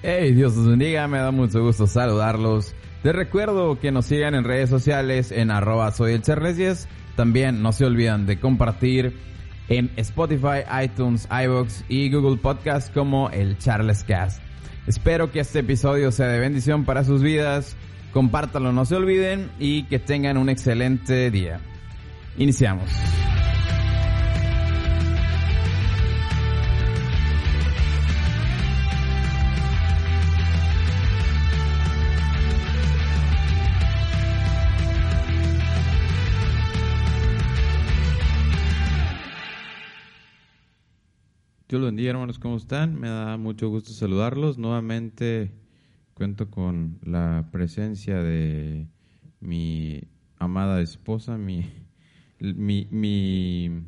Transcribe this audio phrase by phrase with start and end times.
[0.00, 2.72] Hey, Dios los bendiga, me da mucho gusto saludarlos.
[3.02, 6.88] Les recuerdo que nos sigan en redes sociales en arroba soy el Charles 10.
[7.16, 9.18] También no se olvidan de compartir
[9.68, 14.40] en Spotify, iTunes, iVoox y Google Podcast como el Charles Cast.
[14.86, 17.76] Espero que este episodio sea de bendición para sus vidas.
[18.12, 21.58] Compártanlo, no se olviden y que tengan un excelente día.
[22.36, 22.88] Iniciamos.
[41.68, 42.98] Dios los bendiga, hermanos, ¿cómo están?
[42.98, 44.56] Me da mucho gusto saludarlos.
[44.56, 45.50] Nuevamente
[46.14, 48.86] cuento con la presencia de
[49.40, 50.00] mi
[50.38, 51.66] amada esposa, mi,
[52.40, 53.82] mi,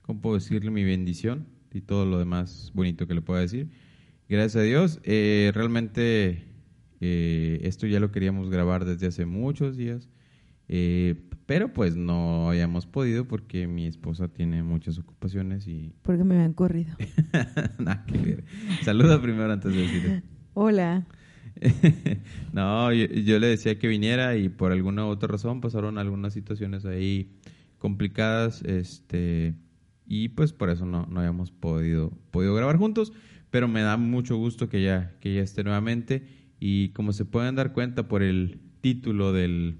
[0.00, 0.70] ¿cómo puedo decirle?
[0.70, 3.68] Mi bendición y todo lo demás bonito que le pueda decir.
[4.26, 4.98] Gracias a Dios.
[5.02, 6.44] Eh, realmente
[7.02, 10.08] eh, esto ya lo queríamos grabar desde hace muchos días.
[10.68, 11.16] Eh,
[11.50, 15.92] pero pues no habíamos podido porque mi esposa tiene muchas ocupaciones y...
[16.02, 16.94] Porque me habían corrido.
[17.80, 18.44] Nada que ver.
[18.84, 20.22] Saluda primero antes de decir.
[20.54, 21.08] Hola.
[22.52, 27.32] no, yo, le decía que viniera y por alguna otra razón pasaron algunas situaciones ahí
[27.78, 29.56] complicadas, este,
[30.06, 33.12] y pues por eso no, no habíamos podido, podido grabar juntos,
[33.50, 36.28] pero me da mucho gusto que ya, que ya esté nuevamente
[36.60, 39.78] y como se pueden dar cuenta por el título del,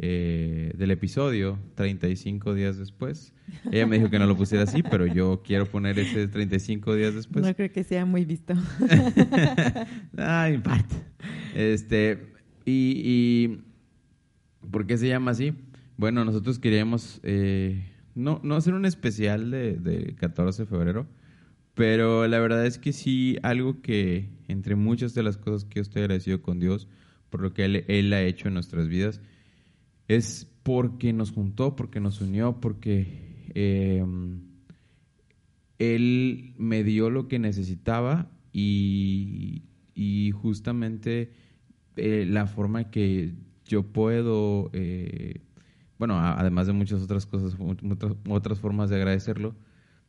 [0.00, 3.34] eh, del episodio, 35 días después.
[3.72, 7.14] Ella me dijo que no lo pusiera así, pero yo quiero poner ese 35 días
[7.14, 7.44] después.
[7.44, 8.54] No creo que sea muy visto.
[10.18, 10.94] ah, en parte.
[11.54, 12.32] Este,
[12.64, 13.60] y, y,
[14.70, 15.52] ¿por qué se llama así?
[15.96, 17.84] Bueno, nosotros queríamos eh,
[18.14, 21.06] no, no hacer un especial de, de 14 de febrero,
[21.74, 25.82] pero la verdad es que sí, algo que entre muchas de las cosas que yo
[25.82, 26.88] estoy agradecido con Dios
[27.30, 29.20] por lo que Él, él ha hecho en nuestras vidas,
[30.08, 34.04] es porque nos juntó, porque nos unió, porque eh,
[35.78, 39.62] Él me dio lo que necesitaba y,
[39.94, 41.32] y justamente
[41.96, 45.42] eh, la forma que yo puedo, eh,
[45.98, 47.56] bueno, además de muchas otras cosas,
[47.90, 49.54] otras, otras formas de agradecerlo,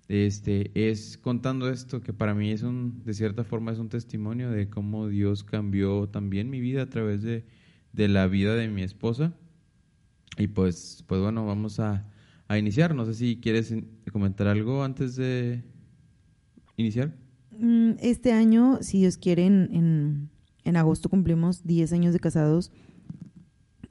[0.07, 4.49] este, es contando esto que para mí es un, de cierta forma es un testimonio
[4.49, 7.45] de cómo Dios cambió también mi vida a través de,
[7.93, 9.35] de la vida de mi esposa.
[10.37, 12.05] Y pues, pues bueno, vamos a,
[12.47, 12.95] a iniciar.
[12.95, 13.73] No sé si quieres
[14.11, 15.63] comentar algo antes de
[16.77, 17.13] iniciar.
[17.99, 20.29] Este año, si Dios quiere, en, en,
[20.63, 22.71] en agosto cumplimos 10 años de casados.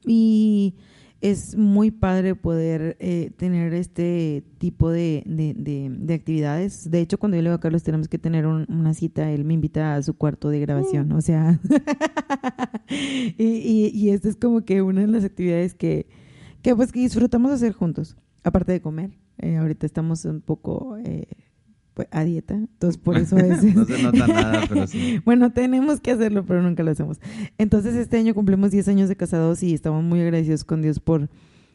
[0.07, 0.75] Y
[1.21, 6.91] es muy padre poder eh, tener este tipo de, de, de, de, actividades.
[6.91, 9.45] De hecho, cuando yo le digo a Carlos tenemos que tener un, una cita, él
[9.45, 11.61] me invita a su cuarto de grabación, o sea,
[12.89, 16.07] y, y, y esta es como que una de las actividades que,
[16.69, 18.15] que pues que disfrutamos hacer juntos,
[18.45, 19.11] aparte de comer.
[19.39, 21.27] Eh, ahorita estamos un poco eh,
[21.95, 23.65] pues, a dieta, entonces por eso es...
[23.75, 25.19] no se nota nada, pero sí.
[25.25, 27.21] bueno, tenemos que hacerlo, pero nunca lo hacemos.
[27.57, 31.31] Entonces este año cumplimos 10 años de casados y estamos muy agradecidos con Dios por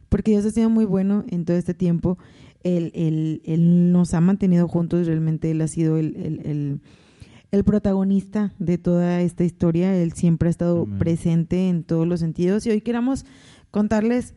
[0.09, 2.19] porque Dios ha sido muy bueno en todo este tiempo.
[2.61, 6.81] Él, él, él nos ha mantenido juntos, realmente Él ha sido el, el, el,
[7.49, 9.97] el protagonista de toda esta historia.
[9.97, 10.99] Él siempre ha estado Amén.
[10.99, 13.25] presente en todos los sentidos y hoy queramos
[13.71, 14.35] contarles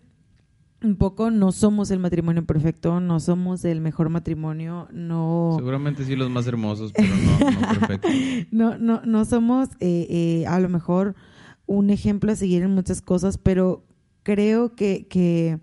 [0.86, 5.54] un poco no somos el matrimonio perfecto, no somos el mejor matrimonio, no...
[5.56, 8.10] Seguramente sí los más hermosos, pero no, no perfectos.
[8.50, 11.14] no, no, no somos eh, eh, a lo mejor
[11.66, 13.84] un ejemplo a seguir en muchas cosas, pero
[14.22, 15.58] creo que, que,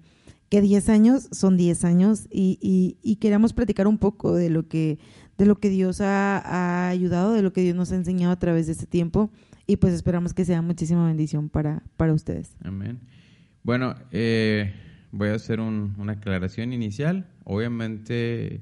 [0.50, 4.68] que 10 años son 10 años y, y, y, queremos platicar un poco de lo
[4.68, 5.00] que,
[5.38, 8.40] de lo que Dios ha, ha ayudado, de lo que Dios nos ha enseñado a
[8.40, 9.31] través de este tiempo
[9.66, 12.56] y pues esperamos que sea muchísima bendición para, para ustedes.
[12.64, 13.00] Amén.
[13.64, 14.74] Bueno, eh
[15.13, 17.30] voy a hacer un, una aclaración inicial.
[17.45, 18.62] Obviamente,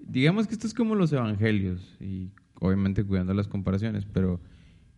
[0.00, 2.30] digamos que esto es como los evangelios, y
[2.60, 4.40] obviamente cuidando las comparaciones, pero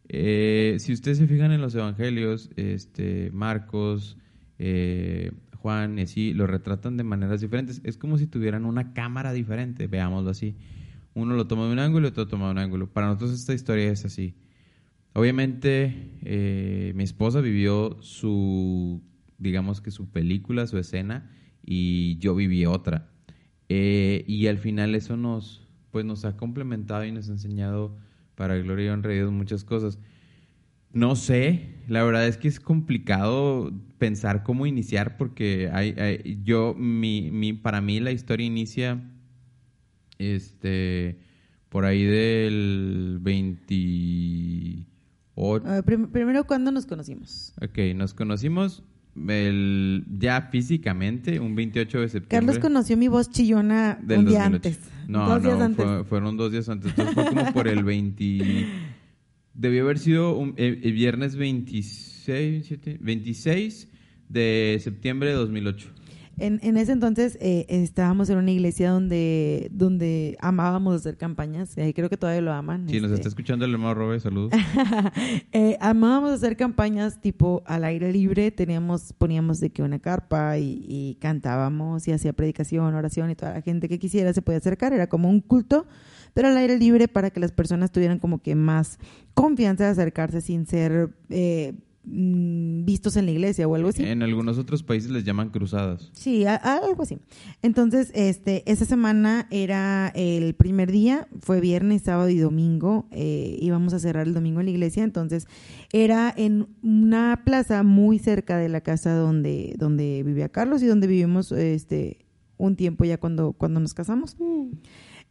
[0.09, 4.19] eh, si ustedes se fijan en los evangelios, este, Marcos,
[4.59, 7.81] eh, Juan y así, lo retratan de maneras diferentes.
[7.83, 10.55] Es como si tuvieran una cámara diferente, veámoslo así.
[11.15, 12.91] uno lo toma de un ángulo y otro toma de un ángulo.
[12.91, 14.35] Para nosotros esta historia es así.
[15.13, 19.03] Obviamente, eh, mi esposa vivió su,
[19.41, 21.31] digamos que su película, su escena,
[21.65, 23.11] y yo viví otra.
[23.69, 27.97] Eh, y al final eso nos, pues nos ha complementado y nos ha enseñado
[28.35, 29.99] para gloria y honra de Dios muchas cosas.
[30.93, 37.31] No sé, la verdad es que es complicado pensar cómo iniciar porque hay, yo, mi,
[37.31, 39.01] mi, para mí la historia inicia
[40.19, 41.21] este,
[41.69, 45.85] por ahí del 28.
[45.85, 47.55] primero, ¿cuándo nos conocimos?
[47.63, 48.83] Ok, nos conocimos
[49.29, 52.29] el, ya físicamente, un 28 de septiembre.
[52.29, 54.79] Carlos conoció mi voz chillona un día antes.
[55.09, 56.07] No, dos días antes.
[56.07, 56.91] fueron dos días antes.
[56.91, 58.67] Entonces fue como por el 20.
[59.55, 63.89] Debió haber sido un, el, el, viernes 26, 26
[64.29, 65.89] de septiembre de 2008.
[66.41, 71.77] En, ese entonces eh, estábamos en una iglesia donde, donde amábamos hacer campañas.
[71.77, 72.89] Eh, creo que todavía lo aman.
[72.89, 73.29] Sí, nos está este.
[73.29, 74.51] escuchando el hermano Robe, saludos.
[75.53, 78.51] eh, amábamos hacer campañas tipo al aire libre.
[78.51, 83.61] Teníamos, poníamos de que una carpa y, cantábamos y hacía predicación, oración y toda la
[83.61, 84.95] gente que quisiera se podía acercar.
[84.95, 85.87] Era como un culto,
[86.33, 88.99] pero al aire libre para que las personas tuvieran como que más
[89.35, 91.11] confianza de acercarse sin ser...
[91.29, 94.03] Eh, Mm, vistos en la iglesia o algo así.
[94.03, 96.11] En algunos otros países les llaman cruzadas.
[96.15, 97.19] Sí, algo así.
[97.61, 103.93] Entonces, este, esa semana era el primer día, fue viernes, sábado y domingo, eh, íbamos
[103.93, 105.47] a cerrar el domingo en la iglesia, entonces
[105.93, 111.07] era en una plaza muy cerca de la casa donde, donde vivía Carlos y donde
[111.07, 112.25] vivimos este,
[112.57, 114.37] un tiempo ya cuando, cuando nos casamos.
[114.39, 114.71] Mm.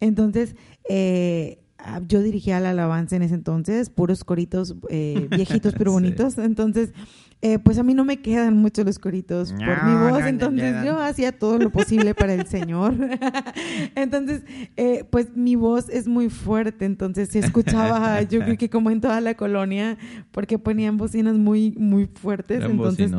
[0.01, 0.56] Entonces,
[0.88, 1.63] eh,
[2.08, 6.38] yo dirigía la alabanza en ese entonces, puros coritos eh, viejitos pero bonitos.
[6.38, 6.92] Entonces,
[7.41, 11.00] eh, pues a mí no me quedan mucho los coritos por mi voz, entonces yo
[11.00, 12.94] hacía todo lo posible para el Señor.
[13.95, 14.44] entonces,
[14.75, 19.01] eh, pues mi voz es muy fuerte, entonces se escuchaba, yo creo que como en
[19.01, 19.97] toda la colonia,
[20.31, 22.63] porque ponían bocinas muy, muy fuertes.
[22.63, 23.12] entonces,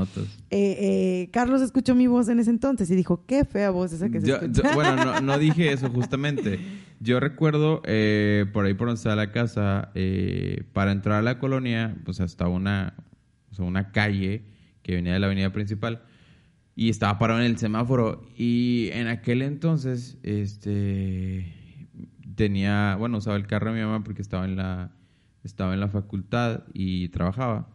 [1.33, 4.31] Carlos escuchó mi voz en ese entonces y dijo, qué fea voz esa que se
[4.31, 4.75] escucha.
[4.75, 6.59] bueno, no, no dije eso justamente.
[7.01, 11.39] Yo recuerdo eh, por ahí por donde está la casa, eh, para entrar a la
[11.39, 12.95] colonia, pues hasta una,
[13.59, 14.45] una calle
[14.83, 16.03] que venía de la avenida principal
[16.75, 21.55] y estaba parado en el semáforo y en aquel entonces este
[22.37, 24.93] tenía, bueno, usaba el carro de mi mamá porque estaba en la
[25.45, 27.69] estaba en la facultad y trabajaba.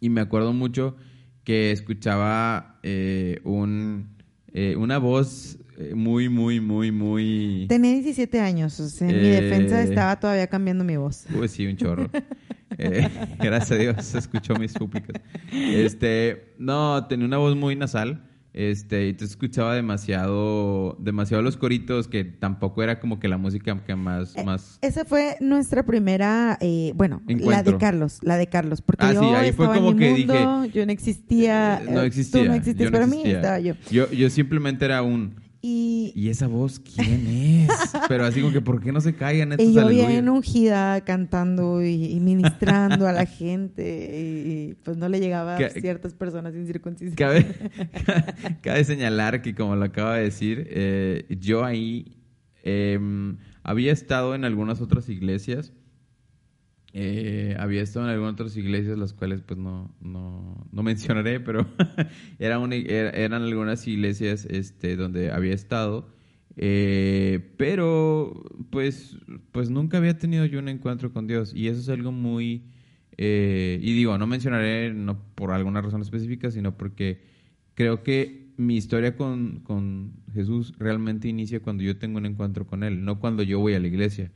[0.00, 0.96] Y me acuerdo mucho
[1.44, 4.16] que escuchaba eh, un,
[4.76, 5.61] una voz eh,
[5.94, 7.66] muy, muy, muy, muy...
[7.68, 11.26] Tenía 17 años, o sea, en mi defensa eh, estaba todavía cambiando mi voz.
[11.34, 12.10] Pues sí, un chorro.
[12.78, 13.06] Eh,
[13.38, 15.20] gracias a Dios escuchó mis súplicas.
[15.52, 18.22] Este, no, tenía una voz muy nasal.
[18.54, 23.78] Este, y te escuchaba demasiado, demasiado los coritos, que tampoco era como que la música
[23.86, 24.78] que más, más...
[24.82, 26.58] Esa fue nuestra primera,
[26.94, 30.12] bueno, la de Carlos, la de Carlos, porque ah, yo sí, ahí fue como que
[30.12, 33.74] dije, yo no existía, no existía, tú no existías, pero mí estaba yo.
[33.90, 35.34] Yo, yo simplemente era un,
[35.64, 37.70] y, esa voz quién es?
[38.08, 41.84] Pero así como que, ¿por qué no se caigan estos Y yo bien ungida cantando
[41.84, 43.84] y, ministrando a la gente.
[44.44, 47.14] Y, pues no le llegaba a ciertas personas sin circuncisión.
[47.14, 47.46] Cabe,
[48.62, 52.16] cabe, señalar que, como lo acaba de decir, eh, yo ahí
[52.64, 55.72] em, había estado en algunas otras iglesias
[56.94, 61.66] eh, había estado en algunas otras iglesias, las cuales pues no, no, no mencionaré, pero
[62.38, 66.08] era eran algunas iglesias este, donde había estado.
[66.56, 69.16] Eh, pero pues,
[69.52, 72.64] pues nunca había tenido yo un encuentro con Dios y eso es algo muy...
[73.18, 77.22] Eh, y digo, no mencionaré no por alguna razón específica, sino porque
[77.74, 82.82] creo que mi historia con, con Jesús realmente inicia cuando yo tengo un encuentro con
[82.82, 84.30] Él, no cuando yo voy a la iglesia,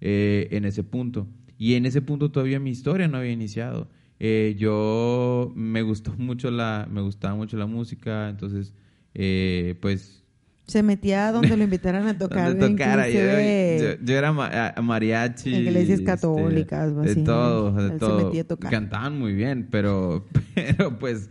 [0.00, 1.28] en ese punto.
[1.60, 3.86] Y en ese punto todavía mi historia no había iniciado.
[4.18, 8.72] Eh, yo me gustó mucho la, me gustaba mucho la música, entonces,
[9.12, 10.24] eh, pues...
[10.66, 12.56] Se metía donde lo invitaran a tocar.
[12.56, 14.32] Yo, era
[14.80, 15.54] mariachi.
[15.54, 18.58] Iglesias este, católicas, De todo, de todo.
[18.58, 21.28] Cantaban muy bien, pero, pero pues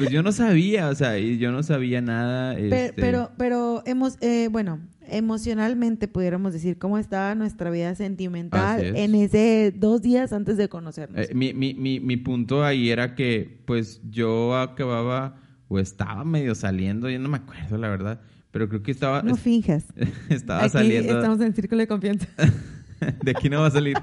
[0.00, 2.58] pues yo no sabía, o sea, yo no sabía nada.
[2.58, 9.14] Este pero, pero, hemos, eh, bueno, emocionalmente pudiéramos decir cómo estaba nuestra vida sentimental en
[9.14, 11.28] ese dos días antes de conocernos.
[11.28, 15.36] Eh, mi, mi, mi, mi punto ahí era que, pues, yo acababa
[15.68, 19.22] o estaba medio saliendo, yo no me acuerdo, la verdad, pero creo que estaba...
[19.22, 19.84] No finjas.
[20.30, 21.14] estaba saliendo...
[21.14, 22.26] Estamos en el círculo de confianza.
[23.22, 23.96] de aquí no va a salir.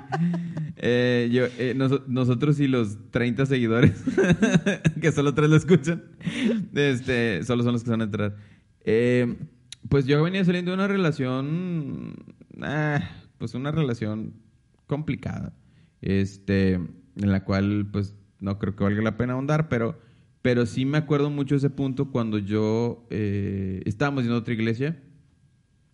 [0.78, 1.74] Eh, yo, eh,
[2.08, 4.04] nosotros y los 30 seguidores,
[5.02, 6.04] que solo tres lo escuchan,
[6.74, 8.36] este, solo son los que van a entrar.
[8.84, 9.36] Eh,
[9.90, 12.16] pues yo venía saliendo de una relación
[12.62, 13.02] ah,
[13.38, 14.34] pues una relación
[14.86, 15.54] complicada,
[16.02, 20.00] este, en la cual pues no creo que valga la pena ahondar, pero,
[20.42, 25.02] pero sí me acuerdo mucho ese punto cuando yo estábamos en otra iglesia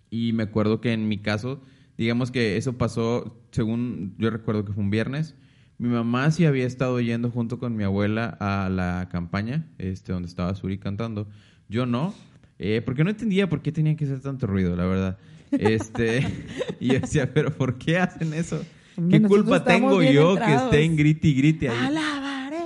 [0.10, 1.62] y me acuerdo que en mi caso,
[2.04, 5.36] digamos que eso pasó, según yo recuerdo que fue un viernes,
[5.78, 10.28] mi mamá sí había estado yendo junto con mi abuela a la campaña, este, donde
[10.28, 11.28] estaba Suri cantando.
[11.70, 12.14] Yo no,
[12.60, 15.18] eh, porque no entendía por qué tenían que hacer tanto ruido, la verdad.
[15.52, 16.28] Este,
[16.80, 18.62] y yo decía, pero ¿por qué hacen eso?
[19.10, 21.88] ¿Qué culpa tengo yo que esté en griti y griti ahí?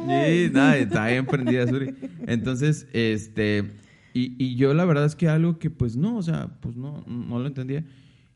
[0.08, 1.94] Sí, nada, está bien prendida Suri.
[2.26, 3.72] Entonces, este,
[4.14, 7.06] y, y, yo la verdad es que algo que pues no, o sea, pues no,
[7.08, 7.86] no lo entendía.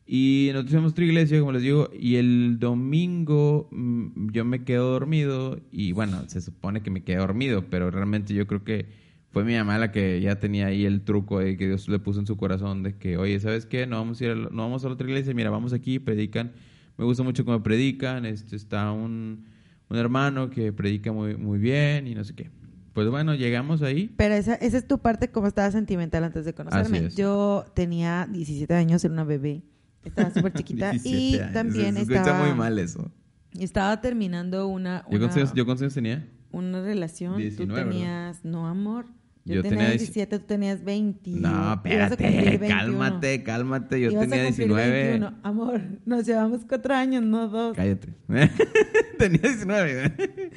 [0.06, 4.64] Y nosotros fuimos a otra iglesia, como les digo, y el domingo mm, yo me
[4.64, 8.86] quedo dormido y bueno, se supone que me quedé dormido, pero realmente yo creo que
[9.30, 12.20] fue mi mamá la que ya tenía ahí el truco de que Dios le puso
[12.20, 13.86] en su corazón de que, oye, ¿sabes qué?
[13.86, 16.52] No vamos a ir a, no vamos a la otra iglesia, mira, vamos aquí, predican.
[16.98, 19.46] Me gusta mucho cómo predican, este, está un,
[19.88, 22.50] un hermano que predica muy, muy bien y no sé qué.
[22.92, 24.12] Pues bueno, llegamos ahí.
[24.18, 27.08] Pero esa, esa es tu parte como estaba sentimental antes de conocerme.
[27.16, 29.62] Yo tenía 17 años, era una bebé.
[30.04, 32.46] Estaba súper chiquita y también se, se estaba...
[32.46, 33.10] muy mal eso.
[33.58, 35.04] Estaba terminando una...
[35.10, 36.28] ¿Yo una cuántos años tenía?
[36.50, 37.36] Una relación.
[37.36, 38.42] 19, tú tenías...
[38.42, 38.50] ¿verdad?
[38.50, 39.06] No, amor.
[39.44, 41.30] Yo, Yo tenía tenía 17, tú tenías 20.
[41.32, 42.68] No, espérate, cumplir 21.
[42.68, 44.00] cálmate, cálmate.
[44.00, 45.02] Yo Ibas tenía cumplir 19.
[45.18, 45.38] 21.
[45.42, 47.76] Amor, nos llevamos cuatro años, no dos.
[47.76, 48.14] Cállate.
[49.18, 50.50] tenía 19.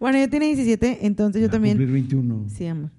[0.00, 1.76] Bueno, yo tenía 17, entonces yo también...
[1.76, 2.46] cumplir 21.
[2.48, 2.90] Sí, amor.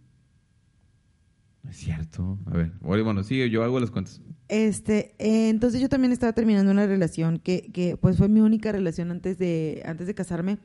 [1.69, 2.39] Es cierto.
[2.45, 4.21] A ver, bueno, sí, yo hago las cuentas.
[4.49, 8.71] Este, eh, entonces yo también estaba terminando una relación que, que pues fue mi única
[8.71, 10.57] relación antes de, antes de casarme.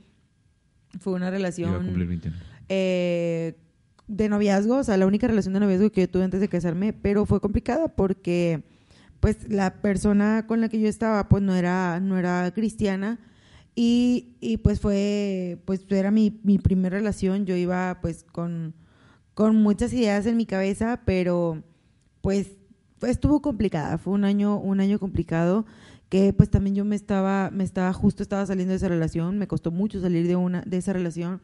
[1.00, 2.36] Fue una Iba a relación cumplir 21.
[2.68, 3.54] eh,
[4.08, 6.92] de noviazgo, o sea, la única relación de noviazgo que yo tuve antes de casarme,
[6.92, 8.62] pero fue complicada porque
[9.20, 13.18] pues la persona con la que yo estaba pues no era, no era cristiana
[13.74, 18.74] y, y pues fue, pues era mi, mi primera relación, yo iba pues con,
[19.34, 21.62] con muchas ideas en mi cabeza, pero
[22.22, 22.56] pues,
[23.02, 25.66] estuvo complicada, fue un año, un año complicado
[26.08, 29.46] que pues también yo me estaba, me estaba, justo estaba saliendo de esa relación, me
[29.46, 31.40] costó mucho salir de una, de esa relación,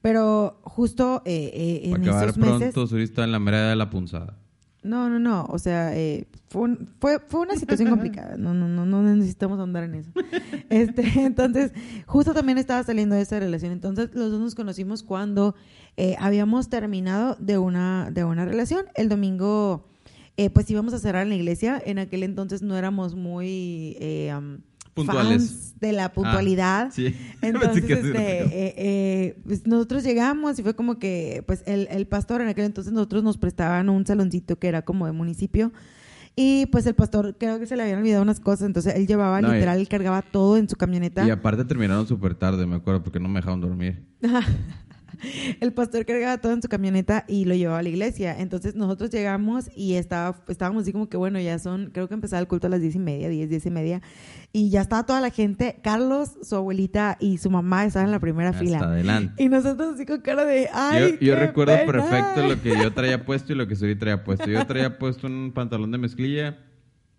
[0.00, 3.76] pero justo eh, eh, en acabar esos pronto, meses, Suri está en la mereda de
[3.76, 4.36] la punzada.
[4.82, 8.66] no, no, no, o sea, eh, fue, un- fue, fue una situación complicada, no, no,
[8.66, 10.10] no, no necesitamos ahondar en eso.
[10.68, 11.72] Este, entonces,
[12.06, 15.54] justo también estaba saliendo de esa relación, entonces los dos nos conocimos cuando
[15.98, 18.86] eh, habíamos terminado de una, de una relación.
[18.94, 19.86] El domingo,
[20.36, 23.96] eh, pues íbamos a cerrar en la iglesia, en aquel entonces no éramos muy...
[24.00, 24.58] eh, um,
[24.94, 25.42] Puntuales.
[25.42, 26.90] fans de la puntualidad.
[26.92, 27.16] Sí.
[27.40, 32.42] Entonces, este, eh, eh, pues nosotros llegamos y fue como que, pues el, el pastor
[32.42, 35.72] en aquel entonces nosotros nos prestaban un saloncito que era como de municipio
[36.34, 39.42] y pues el pastor creo que se le habían olvidado unas cosas, entonces él llevaba
[39.42, 41.26] No, literal, él cargaba todo en su camioneta.
[41.26, 44.02] Y aparte terminaron súper tarde, me acuerdo, porque no me dejaron dormir.
[45.60, 48.38] el pastor cargaba todo en su camioneta y lo llevaba a la iglesia.
[48.38, 52.40] Entonces nosotros llegamos y estaba, estábamos así como que, bueno, ya son, creo que empezaba
[52.40, 54.02] el culto a las diez y media, diez, diez y media.
[54.52, 55.76] Y ya estaba toda la gente.
[55.82, 58.78] Carlos, su abuelita y su mamá estaban en la primera Hasta fila.
[58.80, 59.42] adelante.
[59.42, 61.92] Y nosotros así con cara de, ay, yo yo qué recuerdo pena".
[61.92, 64.46] perfecto lo que yo traía puesto y lo que Suri traía puesto.
[64.46, 66.58] Yo traía puesto un pantalón de mezclilla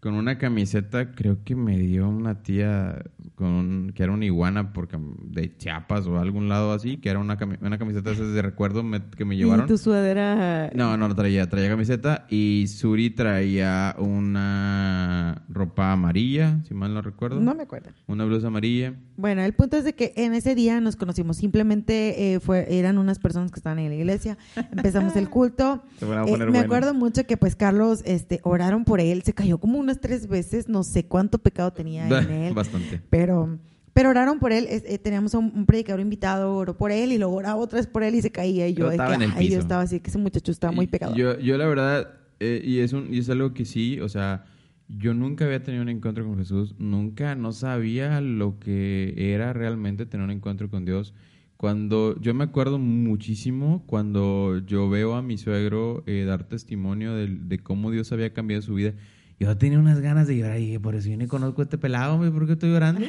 [0.04, 3.04] con una camiseta, creo que me dio una tía
[3.36, 7.20] con un- que era una iguana porque, de Chiapas o algún lado así, que era
[7.20, 9.64] una, cami- una camiseta de recuerdo me- que me llevaron.
[9.66, 10.70] Y tu sudadera.
[10.76, 17.02] No, no, no traía, traía camiseta y Suri traía una ropa amarilla, si mal no
[17.02, 17.40] recuerdo.
[17.40, 17.90] No me acuerdo.
[18.08, 18.94] Una blusa amarilla.
[19.18, 21.38] Bueno, el punto es de que en ese día nos conocimos.
[21.38, 24.38] Simplemente eh, fue, eran unas personas que estaban en la iglesia.
[24.72, 25.84] Empezamos el culto.
[26.00, 26.66] Se a Eh, poner me buenas.
[26.66, 29.22] acuerdo mucho que pues Carlos este, oraron por él.
[29.24, 30.68] Se cayó como unas tres veces.
[30.68, 32.54] No sé cuánto pecado tenía en él.
[32.54, 33.02] Bastante.
[33.10, 33.60] Pero,
[33.94, 34.68] pero oraron por él.
[34.70, 37.88] Eh, teníamos a un, un predicador invitado, oró por él y luego oraba otra vez
[37.88, 38.68] por él y se caía.
[38.68, 39.60] Y yo, de estaba que, en el ay, yo piso.
[39.60, 41.16] estaba así, que ese muchacho estaba muy pecado.
[41.16, 42.10] Yo, yo la verdad,
[42.40, 44.46] eh, y, es un, y es algo que sí, o sea,
[44.88, 50.06] yo nunca había tenido un encuentro con Jesús, nunca, no sabía lo que era realmente
[50.06, 51.14] tener un encuentro con Dios.
[51.58, 57.28] Cuando yo me acuerdo muchísimo cuando yo veo a mi suegro eh, dar testimonio de,
[57.28, 58.94] de cómo Dios había cambiado su vida.
[59.40, 61.78] Yo tenía unas ganas de llorar y dije, por eso yo ni conozco a este
[61.78, 63.06] pelado, ¿por qué estoy llorando?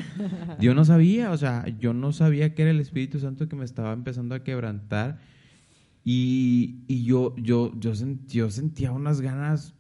[0.59, 3.65] Yo no sabía, o sea, yo no sabía que era el Espíritu Santo que me
[3.65, 5.21] estaba empezando a quebrantar.
[6.05, 9.75] Y, y yo, yo, yo, sent- yo sentía unas ganas,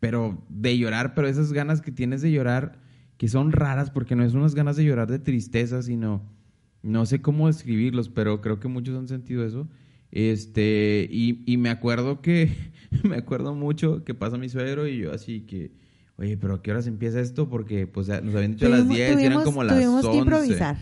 [0.00, 2.78] pero de llorar, pero esas ganas que tienes de llorar,
[3.16, 6.22] que son raras, porque no es unas ganas de llorar de tristeza, sino,
[6.82, 9.68] no sé cómo describirlos, pero creo que muchos han sentido eso.
[10.10, 12.50] Este, y, y me acuerdo que,
[13.02, 15.72] me acuerdo mucho que pasa mi suegro y yo así que,
[16.16, 17.48] oye, pero ¿a qué horas empieza esto?
[17.48, 20.10] Porque pues nos habían dicho a las 10 y eran como las tuvimos 11.
[20.10, 20.76] que improvisar.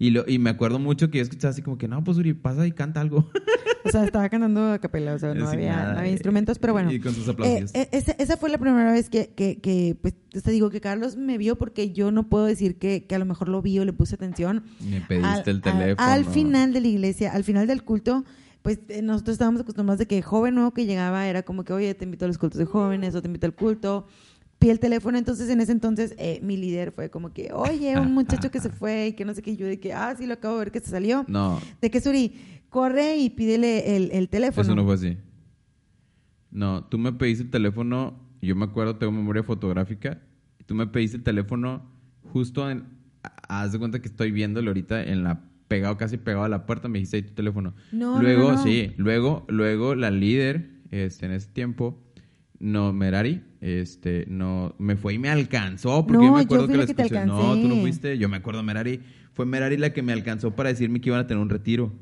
[0.00, 2.32] Y, lo, y me acuerdo mucho que yo escuchaba así como que, no, pues Uri,
[2.32, 3.30] pasa y canta algo.
[3.84, 6.92] O sea, estaba cantando a capela, o sea, no, había, instrumentos, pero bueno.
[6.92, 7.74] Y con sus aplausos.
[7.74, 11.16] Eh, eh, esa, fue la primera vez que, que, que, pues, te digo que Carlos
[11.16, 13.84] me vio porque yo no puedo decir que, que a lo mejor lo vi o
[13.84, 14.64] le puse atención.
[14.80, 16.06] Me pediste el teléfono.
[16.06, 18.24] Al, final de la iglesia, al final del culto,
[18.68, 21.94] pues eh, nosotros estábamos acostumbrados de que joven nuevo que llegaba era como que, oye,
[21.94, 24.06] te invito a los cultos de jóvenes o te invito al culto
[24.58, 28.12] pide el teléfono, entonces en ese entonces eh, mi líder fue como que, oye, un
[28.12, 30.34] muchacho que se fue y que no sé qué, yo de que, ah, sí, lo
[30.34, 31.24] acabo de ver que se salió.
[31.28, 31.60] No.
[31.80, 32.34] De que Suri,
[32.68, 34.62] corre y pídele el, el teléfono.
[34.62, 35.16] Eso no fue así.
[36.50, 40.20] No, tú me pediste el teléfono, yo me acuerdo, tengo memoria fotográfica,
[40.66, 41.90] tú me pediste el teléfono
[42.32, 42.84] justo en,
[43.48, 46.88] haz de cuenta que estoy viéndolo ahorita en la pegado, casi pegado a la puerta,
[46.88, 47.74] me dijiste ahí tu teléfono.
[47.92, 52.02] No, luego, no, sí, luego, luego la líder, este, en ese tiempo,
[52.58, 56.84] no, Merari, este, no, me fue y me alcanzó, porque yo me acuerdo que, la
[56.84, 57.26] escuché.
[57.26, 59.00] no, tú no fuiste, yo me acuerdo, Merari,
[59.32, 61.92] fue Merari la que me alcanzó para decirme que iban a tener un retiro.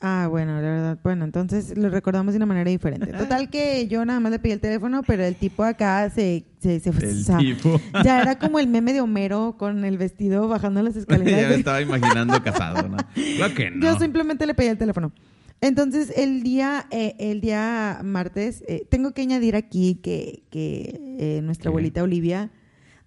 [0.00, 3.12] Ah, bueno, la verdad, bueno, entonces lo recordamos de una manera diferente.
[3.12, 6.44] Total que yo nada más le pedí el teléfono, pero el tipo acá se...
[6.60, 7.80] se, se el tipo.
[8.04, 11.42] Ya era como el meme de Homero con el vestido bajando las escaleras.
[11.42, 12.96] ya me estaba imaginando casado, ¿no?
[13.36, 13.84] Claro que no.
[13.84, 15.12] Yo simplemente le pedí el teléfono.
[15.60, 21.40] Entonces, el día, eh, el día martes, eh, tengo que añadir aquí que, que eh,
[21.42, 22.52] nuestra abuelita Olivia,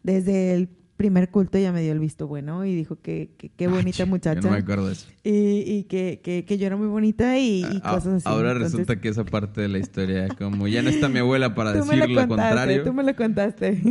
[0.04, 0.68] desde el
[1.02, 4.40] primer culto ya me dio el visto bueno y dijo que qué bonita muchacha.
[4.40, 5.08] no me acuerdo de eso.
[5.24, 8.30] Y, y que, que, que, yo era muy bonita y, ah, cosas así.
[8.30, 11.74] Ahora resulta que esa parte de la historia, como ya no está mi abuela para
[11.74, 12.84] decir lo, contrario.
[12.84, 13.82] Tú me lo contaste.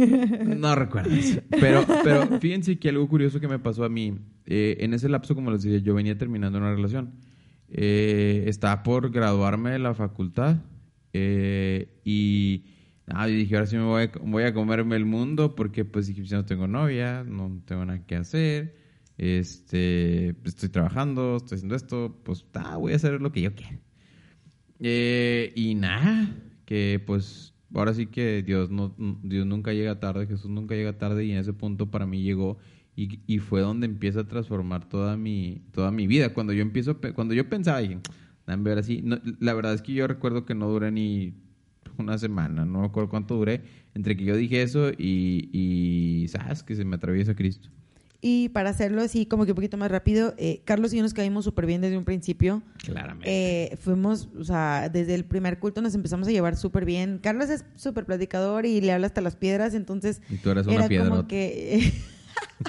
[0.45, 1.41] No recuerdo eso.
[1.51, 5.51] Pero, pero fíjense que algo curioso que me pasó a mí, en ese lapso, como
[5.51, 7.15] les dije, yo venía terminando una relación.
[7.73, 10.59] Eh, estaba por graduarme de la facultad
[11.13, 12.65] eh, y
[13.13, 16.21] nada, dije, ahora sí me voy a, voy a comerme el mundo porque pues dije,
[16.23, 18.77] pues, no tengo novia, no tengo nada que hacer,
[19.19, 22.45] este, estoy trabajando, estoy haciendo esto, pues
[22.79, 23.79] voy a hacer lo que yo quiera.
[24.79, 26.35] Eh, y nada,
[26.65, 31.25] que pues ahora sí que Dios, no, Dios nunca llega tarde, Jesús nunca llega tarde
[31.25, 32.59] y en ese punto para mí llegó
[32.97, 36.35] y, fue donde empieza a transformar toda mi, toda mi vida.
[36.35, 37.99] Cuando yo empiezo, cuando yo pensaba, dije,
[38.59, 39.03] ver así,
[39.39, 41.35] la verdad es que yo recuerdo que no duré ni
[42.01, 43.63] una semana, no me acuerdo cuánto duré,
[43.95, 47.71] entre que yo dije eso y, y sabes que se me atraviesa Cristo.
[48.23, 51.15] Y para hacerlo así como que un poquito más rápido, eh, Carlos y yo nos
[51.15, 52.63] caímos súper bien desde un principio.
[52.85, 53.31] Claramente.
[53.73, 57.19] Eh, fuimos, o sea, desde el primer culto nos empezamos a llevar súper bien.
[57.23, 60.21] Carlos es súper platicador y le habla hasta las piedras, entonces...
[60.29, 61.09] Y tú eres una piedra.
[61.09, 61.93] Como que...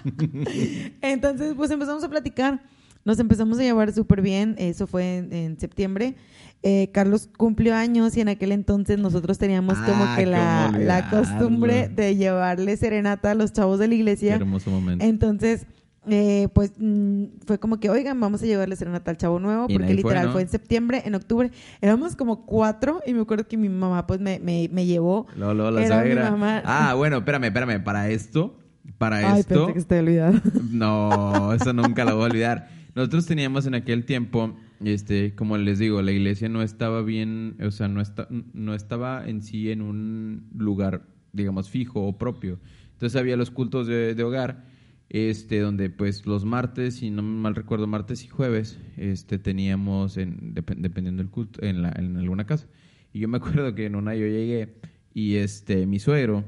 [1.02, 2.62] Entonces, pues empezamos a platicar.
[3.06, 4.56] Nos empezamos a llevar súper bien.
[4.58, 6.16] Eso fue en, septiembre.
[6.64, 11.90] Eh, Carlos cumplió años y en aquel entonces nosotros teníamos como ah, que la, costumbre
[11.90, 14.36] de llevarle serenata a los chavos de la iglesia.
[14.36, 15.04] hermoso momento.
[15.04, 15.66] Entonces,
[16.08, 19.94] eh, pues mm, fue como que, oigan, vamos a llevarle serenata al chavo nuevo, porque
[19.94, 21.52] literal fue, en septiembre, en octubre.
[21.82, 25.26] Éramos como cuatro y me acuerdo que mi mamá pues me, me, me llevó.
[25.36, 27.84] la Ah, bueno, espérame, espérame.
[27.84, 28.56] Para esto
[28.98, 29.56] para Ay, esto.
[29.56, 30.40] Pensé que estoy olvidado.
[30.72, 32.70] No, eso nunca lo voy a olvidar.
[32.95, 37.71] Nosotros teníamos en aquel tiempo, este, como les digo, la iglesia no estaba bien, o
[37.71, 42.60] sea, no, está, no estaba en sí en un lugar, digamos, fijo o propio.
[42.93, 44.65] Entonces había los cultos de, hogar,
[45.10, 50.54] este, donde pues los martes, si no mal recuerdo, martes y jueves, este, teníamos, en,
[50.54, 52.67] dependiendo del culto, en, la, en alguna casa.
[53.13, 54.75] Y yo me acuerdo que en una yo llegué
[55.13, 56.43] y este, mi suegro,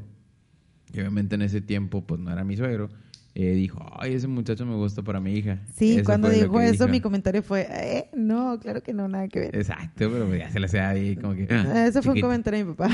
[0.94, 2.90] y obviamente en ese tiempo, pues no era mi suegro.
[3.36, 5.60] Eh, dijo, ay, ese muchacho me gusta para mi hija.
[5.74, 9.56] Sí, cuando dijo eso, mi comentario fue, eh, no, claro que no, nada que ver.
[9.56, 11.48] Exacto, pero ya se le hacía ahí como que...
[11.50, 12.94] Ah, eso fue un comentario de mi papá.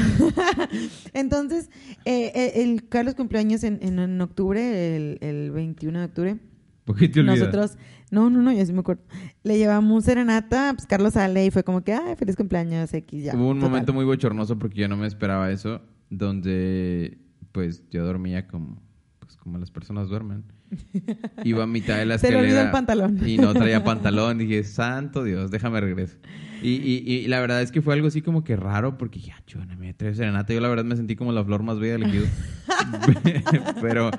[1.14, 1.70] Entonces,
[2.06, 6.38] eh, eh, el Carlos cumpleaños en, en, octubre, el, el, 21 de octubre.
[6.86, 7.40] ¿Por qué te olvidas?
[7.40, 7.78] Nosotros,
[8.10, 9.04] no, no, no, yo sí me acuerdo.
[9.44, 13.36] Le llevamos serenata, pues Carlos sale y fue como que, ay, feliz cumpleaños, X, ya.
[13.36, 17.18] Hubo un momento muy bochornoso porque yo no me esperaba eso, donde
[17.52, 18.82] pues yo dormía como,
[19.30, 20.44] pues como las personas duermen.
[21.44, 22.42] Iba a mitad de la escalera.
[22.48, 23.30] Se le el pantalón.
[23.30, 24.40] Y no traía pantalón.
[24.40, 26.18] Dije, santo Dios, déjame regresar.
[26.62, 29.32] Y, y, y, la verdad es que fue algo así como que raro porque dije,
[29.32, 30.54] ah, me trae serenata.
[30.54, 32.26] Yo la verdad me sentí como la flor más bella del equipo.
[33.82, 34.12] pero,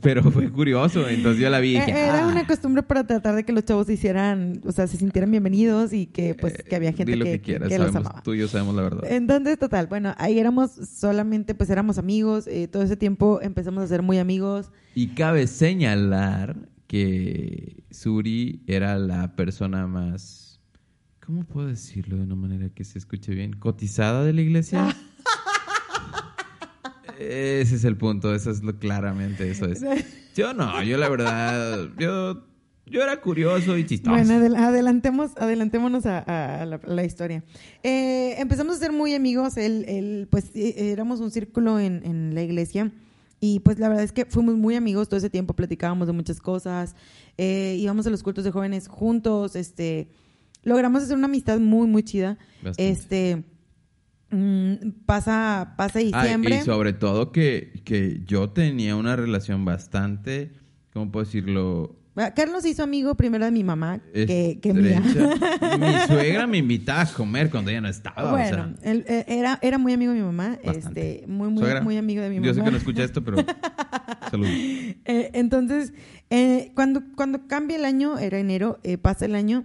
[0.00, 1.08] pero fue curioso.
[1.08, 2.46] Entonces yo la vi y dije, Era una ah".
[2.46, 6.06] costumbre para tratar de que los chavos se hicieran, o sea, se sintieran bienvenidos y
[6.06, 8.22] que pues que había gente lo que, que, quieras, los amaba.
[8.22, 9.04] Tú y yo sabemos la verdad.
[9.10, 12.46] Entonces, total, bueno, ahí éramos solamente, pues éramos amigos.
[12.46, 14.70] Eh, todo ese tiempo empezamos a ser muy amigos.
[14.94, 20.47] Y cabe señalar que Suri era la persona más
[21.28, 23.52] ¿Cómo puedo decirlo de una manera que se escuche bien?
[23.52, 24.96] ¿Cotizada de la iglesia?
[27.18, 29.84] Ese es el punto, eso es lo claramente, eso es.
[30.34, 32.46] Yo no, yo la verdad, yo,
[32.86, 34.16] yo era curioso y chistoso.
[34.16, 37.44] Bueno, adel- adelantemos, adelantémonos a, a la, la historia.
[37.82, 42.34] Eh, empezamos a ser muy amigos, él, él, pues eh, éramos un círculo en, en
[42.34, 42.90] la iglesia
[43.38, 46.40] y pues la verdad es que fuimos muy amigos todo ese tiempo, platicábamos de muchas
[46.40, 46.96] cosas,
[47.36, 50.08] eh, íbamos a los cultos de jóvenes juntos, este,
[50.68, 52.38] logramos hacer una amistad muy, muy chida.
[52.62, 52.88] Bastante.
[52.90, 53.44] Este,
[54.30, 56.58] mm, pasa, pasa Ah, diciembre.
[56.58, 60.52] y sobre todo que, que yo tenía una relación bastante,
[60.92, 61.94] ¿cómo puedo decirlo?
[62.20, 65.00] Ah, Carlos hizo amigo primero de mi mamá que, que mía.
[65.06, 65.76] estrecha.
[65.78, 68.32] Mi suegra me invitaba a comer cuando ella no estaba.
[68.32, 71.14] Bueno, o sea, él, eh, era, era muy amigo de mi mamá, Bastante.
[71.14, 72.54] este, muy, muy, suegra, muy amigo de mi Yo mamá.
[72.54, 73.36] sé que no escucha esto, pero
[74.32, 74.50] saludos.
[74.52, 75.92] Eh, entonces,
[76.30, 79.64] eh, cuando, cuando cambia el año, era enero, eh, pasa el año,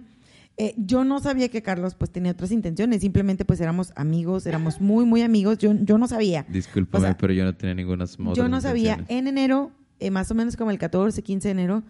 [0.56, 4.80] eh, yo no sabía que Carlos pues tenía otras intenciones, simplemente pues éramos amigos, éramos
[4.80, 6.46] muy, muy amigos, yo, yo no sabía.
[6.48, 10.30] Discúlpame, O sea, pero yo no tenía ninguna Yo no sabía, en enero, eh, más
[10.30, 11.82] o menos como el 14, 15 de enero,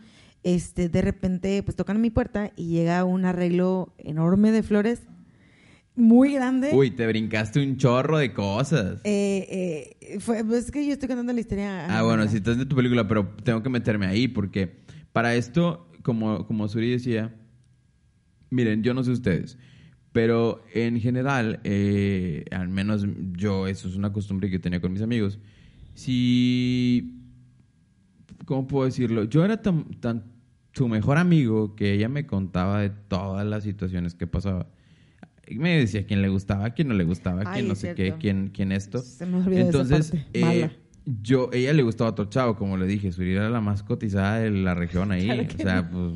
[0.42, 5.02] este, de repente pues tocan a mi puerta y llega un arreglo enorme de flores,
[5.94, 6.70] muy grande.
[6.72, 9.00] Uy, te brincaste un chorro de cosas.
[9.04, 11.86] Eh, fue, pues, es que yo estoy contando la historia.
[11.86, 15.86] Ah, bueno, si estás de tu película, pero tengo que meterme ahí porque para esto,
[16.02, 17.32] como, como Suri decía,
[18.50, 19.58] miren, yo no sé ustedes,
[20.12, 25.02] pero en general, eh, al menos yo, eso es una costumbre que tenía con mis
[25.02, 25.38] amigos.
[25.94, 27.14] Si,
[28.44, 29.24] ¿cómo puedo decirlo?
[29.24, 30.24] Yo era tan, tan
[30.72, 34.68] su mejor amigo que ella me contaba de todas las situaciones que pasaba.
[35.50, 38.02] Me decía quién le gustaba, quién no le gustaba, Ay, quién no sé cierto.
[38.02, 38.98] qué, quién, quién esto.
[39.00, 40.26] Se me olvidó esa Entonces, parte.
[40.32, 40.72] eh, Mala.
[41.22, 44.50] yo, ella le gustaba otro chavo, como le dije, Suri era la más cotizada de
[44.50, 45.26] la región ahí.
[45.26, 46.12] Claro o sea, pues,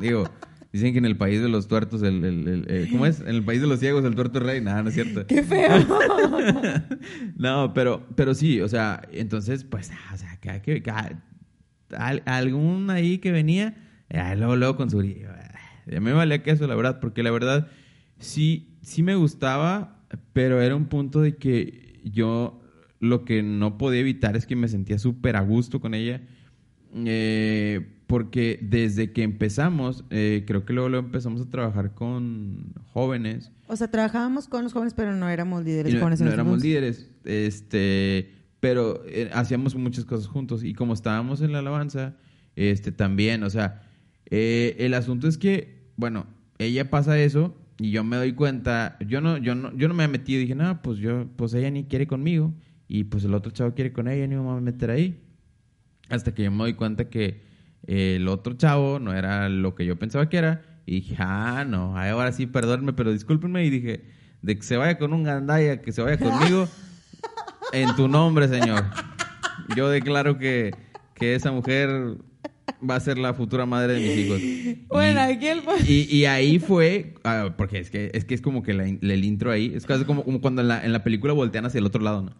[0.00, 0.24] digo,
[0.72, 3.20] dicen que en el país de los tuertos, el, el- el- eh, ¿cómo es?
[3.20, 4.60] En el país de los ciegos, el tuerto es rey.
[4.60, 5.26] Nada, no es cierto.
[5.26, 5.68] ¡Qué feo!
[7.36, 10.90] no, pero, pero sí, o sea, entonces, pues, ah, o sea, que, que- que-
[11.96, 13.76] al- algún ahí que venía,
[14.08, 15.22] eh, luego, luego con Suri.
[15.24, 17.68] A mí me valía queso, la verdad, porque la verdad,
[18.18, 22.62] sí, sí me gustaba, pero era un punto de que yo
[23.00, 26.20] lo que no podía evitar es que me sentía súper a gusto con ella.
[26.94, 33.52] eh, porque desde que empezamos, eh, creo que luego, luego empezamos a trabajar con jóvenes.
[33.68, 36.20] o sea, trabajábamos con los jóvenes, pero no éramos líderes no, jóvenes.
[36.20, 41.52] en no éramos líderes, este, pero eh, hacíamos muchas cosas juntos y como estábamos en
[41.52, 42.16] la alabanza,
[42.56, 43.82] este, también, o sea,
[44.28, 46.26] eh, el asunto es que, bueno,
[46.58, 50.02] ella pasa eso y yo me doy cuenta, yo no, yo no, yo no me
[50.02, 52.52] he metido, dije, no, pues yo, pues ella ni quiere conmigo
[52.88, 55.22] y pues el otro chavo quiere con ella, ni me voy a meter ahí,
[56.08, 57.48] hasta que yo me doy cuenta que
[57.90, 61.96] el otro chavo no era lo que yo pensaba que era y dije, ah, no,
[61.98, 64.04] ahora sí, perdónenme, pero discúlpenme y dije,
[64.42, 66.68] de que se vaya con un gandaya, que se vaya conmigo,
[67.72, 68.84] en tu nombre, señor.
[69.76, 70.72] Yo declaro que,
[71.14, 72.16] que esa mujer
[72.88, 74.40] va a ser la futura madre de mis hijos.
[74.88, 75.60] Bueno, Y- aquí el...
[75.86, 79.24] y, y ahí fue, ah, porque es que, es que es como que la- el
[79.24, 81.86] intro ahí, es casi como, como cuando en la, en la película voltean hacia el
[81.86, 82.36] otro lado, ¿no?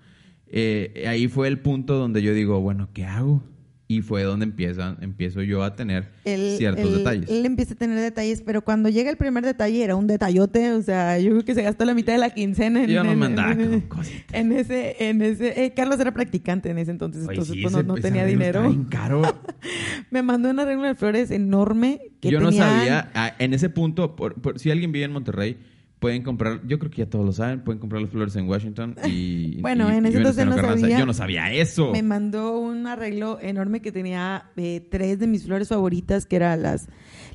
[0.53, 3.43] Eh, ahí fue el punto donde yo digo, bueno, ¿qué hago?
[3.91, 7.29] Y fue donde empiezan, empiezo yo a tener ciertos detalles.
[7.29, 10.81] Él empieza a tener detalles, pero cuando llega el primer detalle era un detallote, o
[10.83, 13.19] sea, yo creo que se gastó la mitad de la quincena en, Yo no en-
[13.19, 17.23] me andaba en- con en ese, en ese, eh, Carlos era practicante en ese entonces,
[17.23, 18.61] Oye, entonces sí, pues ese- no, no tenía dinero.
[18.61, 19.23] estaba bien caro.
[20.13, 24.15] Me mandó un arreglo de flores enorme que yo no sabía, ah, en ese punto,
[24.15, 25.57] por- por- si alguien vive en Monterrey,
[26.01, 28.97] pueden comprar, yo creo que ya todos lo saben, pueden comprar las flores en Washington
[29.07, 29.59] y...
[29.63, 30.81] Bueno, y- en y ese entonces no Carranza.
[30.81, 30.99] sabía.
[30.99, 31.93] Yo no sabía eso.
[31.93, 36.63] Me mandó un arreglo enorme que tenía eh, tres de mis flores favoritas, que eran
[36.63, 36.89] las,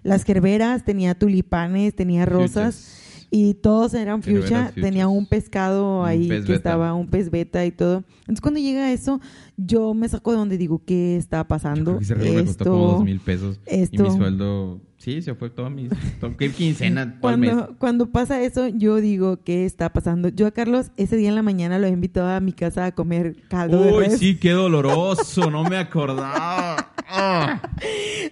[0.04, 3.02] las gerberas, tenía tulipanes, tenía rosas.
[3.32, 4.72] Y todos eran fuchsia.
[4.74, 6.56] Tenía un pescado Un ahí pez que beta.
[6.56, 8.04] estaba, un pez beta y todo.
[8.22, 9.20] Entonces, cuando llega eso,
[9.58, 11.98] yo me saco de donde digo, ¿qué está Yo pasando?
[11.98, 13.60] creo que ese me costó como dos mil pesos.
[13.68, 15.88] Y esto- mi sueldo, sí, se fue todo mi...
[16.20, 17.18] todo- ¿Qué quincena?
[17.22, 17.52] todo el mes.
[17.52, 20.30] Cuando, cuando pasa eso, yo digo, ¿qué está pasando?
[20.30, 22.92] Yo a Carlos ese día en la mañana lo he invitado a mi casa a
[22.94, 24.18] comer caldo de Uy, res.
[24.20, 26.92] sí, qué doloroso, no me acordaba.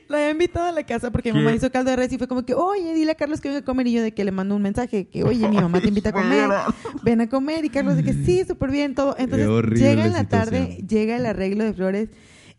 [0.09, 2.27] Lo había invitado a la casa porque mi mamá hizo caldo de res y fue
[2.27, 3.85] como que, oye, dile a Carlos que venga a comer.
[3.87, 6.11] Y yo de que le mando un mensaje que, oye, mi mamá te invita a
[6.11, 6.49] comer,
[7.03, 7.63] ven a comer.
[7.65, 9.15] Y Carlos de que sí, súper bien, todo.
[9.17, 9.47] Entonces
[9.79, 12.09] llega en la tarde, llega el arreglo de flores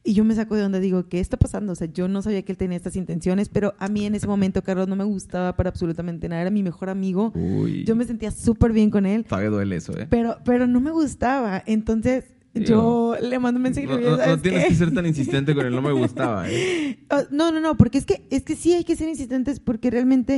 [0.07, 1.73] y yo me saco de donde digo, ¿qué está pasando?
[1.73, 4.27] O sea, yo no sabía que él tenía estas intenciones, pero a mí en ese
[4.27, 6.43] momento Carlos no me gustaba para absolutamente nada.
[6.43, 7.33] Era mi mejor amigo.
[7.35, 10.07] Uy, Yo me sentía súper bien con él, sabe duele eso, ¿eh?
[10.11, 11.62] pero, pero no me gustaba.
[11.67, 14.69] Entonces yo le mando un mensaje No, no- no "¿Sabes tienes qué?".
[14.69, 16.99] que ser tan insistente con él, no me gustaba, ¿eh?
[17.31, 20.37] No, no, no, porque es que, es que sí hay que ser insistentes porque realmente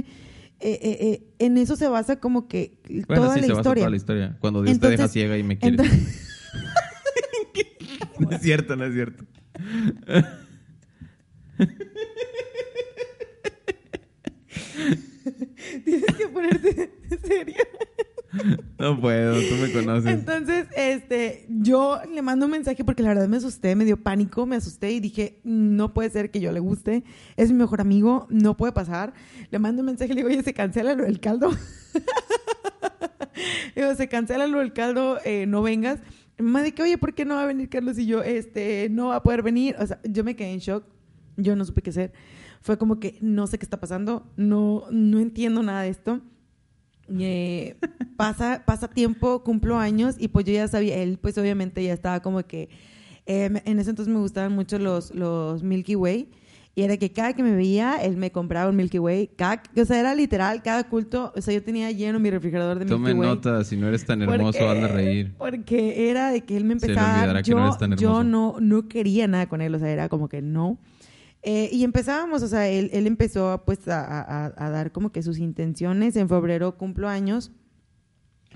[0.60, 3.74] eh, eh, eh, en eso se basa como que Bueno, toda sí, la se basa
[3.74, 4.36] toda la historia.
[4.40, 5.76] Cuando Dios te deja ciega y me quiere.
[5.82, 6.22] Entonces-
[8.18, 9.24] No es cierto, no es cierto.
[15.84, 16.90] Tienes que ponerte
[17.22, 17.56] serio.
[18.78, 20.12] No puedo, tú me conoces.
[20.12, 24.46] Entonces, este, yo le mando un mensaje porque la verdad me asusté, me dio pánico,
[24.46, 27.04] me asusté y dije, no puede ser que yo le guste,
[27.36, 29.14] es mi mejor amigo, no puede pasar.
[29.50, 31.50] Le mando un mensaje, le digo, oye, se cancela lo del caldo.
[33.76, 36.00] digo, se cancela lo del caldo, eh, no vengas.
[36.38, 37.98] Mamá de que, oye, ¿por qué no va a venir Carlos?
[37.98, 39.76] Y yo, este, no va a poder venir.
[39.78, 40.84] O sea, yo me quedé en shock,
[41.36, 42.12] yo no supe qué hacer.
[42.60, 46.20] Fue como que no sé qué está pasando, no, no entiendo nada de esto.
[47.18, 47.76] Eh,
[48.16, 52.20] pasa, pasa tiempo, cumplo años y pues yo ya sabía, él pues obviamente ya estaba
[52.20, 52.68] como que,
[53.26, 56.30] eh, en ese entonces me gustaban mucho los, los Milky Way
[56.76, 59.84] y era que cada que me veía, él me compraba un Milky Way, cada, o
[59.86, 63.14] sea, era literal, cada culto, o sea, yo tenía lleno mi refrigerador de Milky Tome
[63.14, 63.28] Way.
[63.28, 65.34] nota, si no eres tan hermoso, Porque- a reír.
[65.38, 69.26] Porque era de que él me empezaba no yo, eres tan yo no, no quería
[69.26, 70.78] nada con él, o sea, era como que no.
[71.42, 75.22] Eh, y empezábamos, o sea, él, él empezó pues a, a- a dar como que
[75.22, 76.16] sus intenciones.
[76.16, 77.52] En febrero cumplo años.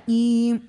[0.08, 0.60] Y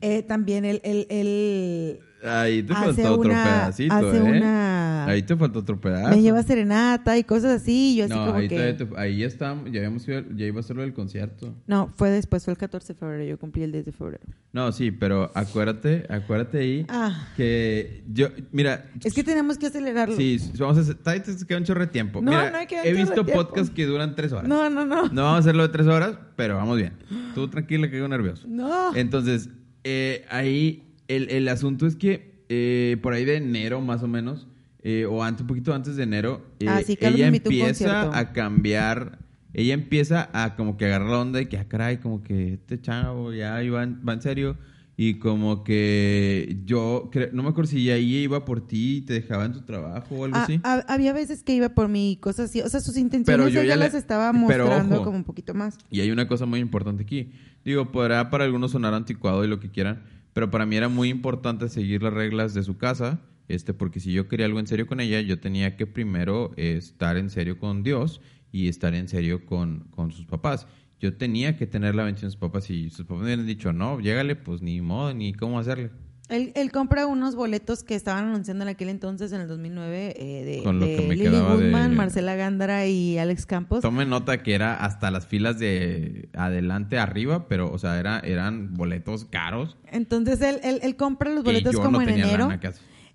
[0.00, 4.22] eh, también él, él, él Ahí te hace faltó otro una- pedacito, hace ¿eh?
[4.22, 6.08] una- Ahí te faltó otro pedazo.
[6.16, 7.96] me lleva serenata y cosas así.
[7.96, 8.72] Yo así no, como ahí, que...
[8.72, 11.54] te- ahí ya estábamos, ya, habíamos ido- ya iba a ser lo del concierto.
[11.66, 13.24] No, fue después, fue el 14 de febrero.
[13.24, 14.24] Yo cumplí el 10 de febrero.
[14.52, 17.28] No, sí, pero acuérdate, acuérdate ahí Ah.
[17.36, 20.16] que yo, mira, Es que tenemos que acelerarlo.
[20.16, 22.22] sí, vamos a hacer, te queda un chorro de tiempo.
[22.22, 24.48] No, mira, no hay que he visto podcasts que duran tres horas.
[24.48, 25.08] No, no, no.
[25.08, 26.94] No vamos a hacerlo de tres horas, pero vamos bien.
[27.34, 28.46] Tú tranquila que yo nervioso.
[28.48, 28.94] No.
[28.96, 29.50] Entonces,
[29.82, 34.46] eh, ahí el, el asunto es que eh, por ahí de enero más o menos,
[34.82, 38.32] eh, o antes, un poquito antes de enero, eh, Ah, sí, ella a empieza a
[38.32, 39.18] cambiar,
[39.54, 43.32] ella empieza a como que agarrar onda de que, ah, caray, como que este chavo
[43.32, 44.56] ya iba en, va en serio.
[44.96, 49.44] Y como que yo, no me acuerdo si ella iba por ti y te dejaba
[49.44, 50.60] en tu trabajo o algo Ah, así.
[50.62, 52.60] ah, había veces que iba por mí, cosas así.
[52.60, 55.04] O sea, sus Pero intenciones yo ella ya le- las estaba pero mostrando ojo.
[55.06, 55.78] como un poquito más.
[55.90, 57.32] Y hay una cosa muy importante aquí.
[57.64, 60.04] Digo, podrá para algunos sonar anticuado y lo que quieran,
[60.34, 64.12] pero para mí era muy importante seguir las reglas de su casa, este, porque si
[64.12, 67.58] yo quería algo en serio con ella, yo tenía que primero eh, estar en serio
[67.58, 68.20] con Dios
[68.52, 70.66] y estar en serio con, con sus papás.
[71.00, 72.64] Yo tenía que tener la bendición de sus papás.
[72.64, 75.90] Si sus papás me hubieran dicho, no, llégale, pues ni modo, ni cómo hacerle.
[76.30, 80.44] Él, él compra unos boletos que estaban anunciando en aquel entonces, en el 2009, eh,
[80.44, 83.82] de, Con lo de que me Lily quedaba de- Goodman, Marcela Gándara y Alex Campos.
[83.82, 88.72] Tome nota que era hasta las filas de adelante arriba, pero, o sea, era, eran
[88.72, 89.76] boletos caros.
[89.92, 92.48] Entonces él, él, él compra los boletos como no en enero.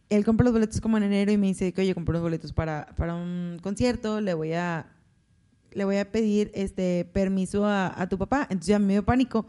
[0.09, 2.53] Él compra los boletos como en enero y me dice que, oye, compré unos boletos
[2.53, 4.85] para, para un concierto, le voy a
[5.71, 8.41] le voy a pedir este permiso a, a tu papá.
[8.49, 9.45] Entonces ya me dio pánico.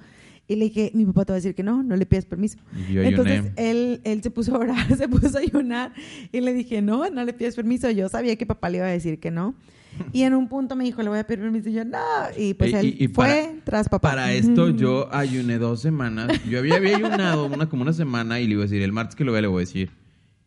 [0.51, 2.59] Y le dije, mi papá te va a decir que no, no le pidas permiso.
[2.75, 3.09] Y yo ayuné.
[3.37, 5.93] Entonces él, él se puso a orar, se puso a ayunar
[6.33, 7.89] y le dije, no, no le pidas permiso.
[7.91, 9.55] Yo sabía que papá le iba a decir que no.
[10.13, 11.69] Y en un punto me dijo, le voy a pedir permiso.
[11.69, 11.99] Y yo, no.
[12.37, 14.11] Y pues Eh, él y- y fue para- tras papá.
[14.11, 16.29] Para esto yo ayuné dos semanas.
[16.49, 19.15] Yo había, había ayunado una, como una semana y le iba a decir, el martes
[19.17, 19.91] que lo vea le voy a decir.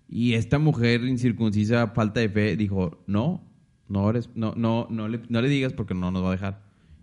[0.09, 3.41] Y esta mujer incircuncisa, falta de fe, dijo, no,
[3.87, 6.61] no, eres- no, no, no, le, no le digas porque no nos va a dejar.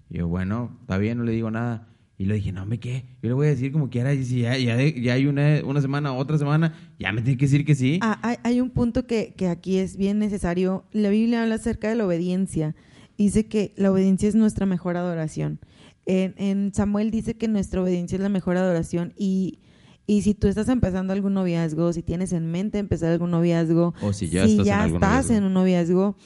[0.09, 1.89] Y yo, bueno, está bien, no le digo nada.
[2.21, 3.07] Y le dije, no, me qué?
[3.23, 4.13] Yo le voy a decir como quiera.
[4.13, 7.47] Y si ya, ya, ya hay una, una semana, otra semana, ya me tiene que
[7.47, 7.99] decir que sí.
[8.03, 10.85] Ah, hay, hay un punto que, que aquí es bien necesario.
[10.93, 12.77] La Biblia habla acerca de la obediencia.
[13.17, 15.61] Dice que la obediencia es nuestra mejor adoración.
[16.05, 19.61] En, en Samuel dice que nuestra obediencia es la mejor adoración y,
[20.07, 24.13] y si tú estás empezando algún noviazgo, si tienes en mente empezar algún noviazgo, O
[24.13, 25.37] si ya si estás en ya algún estás noviazgo.
[25.39, 26.17] en un noviazgo,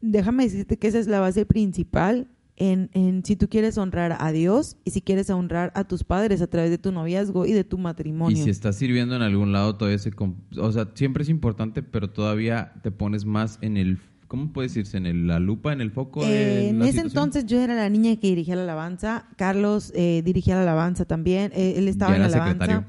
[0.00, 4.30] déjame decirte que esa es la base principal en, en si tú quieres honrar a
[4.32, 7.64] Dios y si quieres honrar a tus padres a través de tu noviazgo y de
[7.64, 8.44] tu Y matrimonio.
[8.44, 10.10] si estás sirviendo en algún lado, todavía se...
[10.58, 13.98] O sea, siempre es importante, pero todavía te pones más en el...
[14.28, 14.96] ¿Cómo puede decirse?
[14.96, 17.06] ¿En el- la lupa, en el foco de Eh, en ese situación?
[17.06, 21.52] entonces yo era la niña que dirigía la alabanza, Carlos eh, dirigía la alabanza también,
[21.54, 22.84] eh, él estaba Ya en la alabanza, secretario.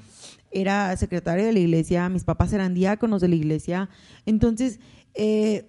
[0.51, 3.89] era secretario de la iglesia, mis papás eran diáconos de la iglesia,
[4.25, 4.79] entonces
[5.15, 5.65] eh.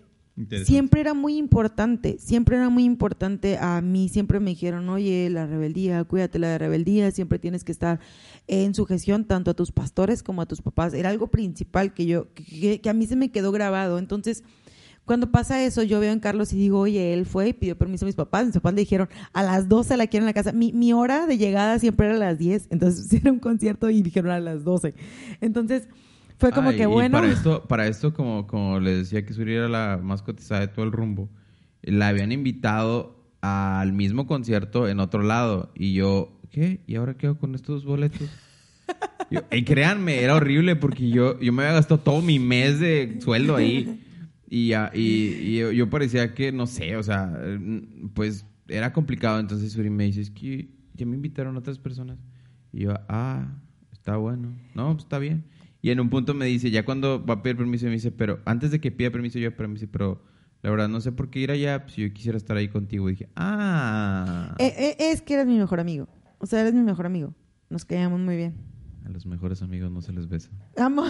[0.65, 5.47] Siempre era muy importante, siempre era muy importante a mí, siempre me dijeron, oye, la
[5.47, 8.01] rebeldía, cuídate la de rebeldía, siempre tienes que estar
[8.49, 12.33] en sujeción tanto a tus pastores como a tus papás, era algo principal que yo,
[12.35, 14.43] que, a mí se me quedó grabado, entonces...
[15.07, 18.07] Cuando pasa eso, yo veo en Carlos y digo, oye, él fue y pidió permiso
[18.07, 18.47] a mis papás.
[18.47, 20.53] Mis papás le dijeron, a las 12 la quiero en la casa.
[20.53, 22.69] Mi, mi hora de llegada siempre era a las 10.
[22.71, 24.95] Entonces era un concierto y dijeron a las 12.
[25.43, 25.89] Entonces
[26.39, 27.13] fue como Ah, que y bueno.
[27.19, 30.69] para esto, para esto como, como les decía que Suri era la más cotizada de
[30.69, 31.29] todo el rumbo,
[31.83, 35.71] la habían invitado al mismo concierto en otro lado.
[35.75, 36.81] Y yo, ¿qué?
[36.87, 38.29] ¿Y ahora qué hago con estos boletos?
[39.31, 43.19] Yo- y créanme, era horrible porque yo, yo me había gastado todo mi mes de
[43.21, 44.01] sueldo ahí.
[44.49, 47.37] Y, y, y yo, yo parecía que, no sé, o sea,
[48.15, 49.41] pues era complicado.
[49.41, 52.19] Entonces Suri me dice, es que ya me invitaron otras personas.
[52.73, 53.47] Y yo, ah,
[53.93, 54.53] está bueno.
[54.75, 55.45] No, pues está bien.
[55.85, 58.41] Y en un punto me dice, ya cuando va a pedir permiso, me dice, pero
[58.47, 60.23] antes de que pida permiso, yo, pero me dice, pero
[60.63, 63.07] la verdad no sé por qué ir allá, pues yo quisiera estar ahí contigo.
[63.11, 66.09] Y dije, ah, Eh, eh, es que eres mi mejor amigo.
[66.39, 67.35] O sea, eres mi mejor amigo.
[67.69, 68.55] Nos caíamos muy bien.
[69.05, 70.49] a los mejores amigos no se les besa.
[70.79, 71.05] Amo.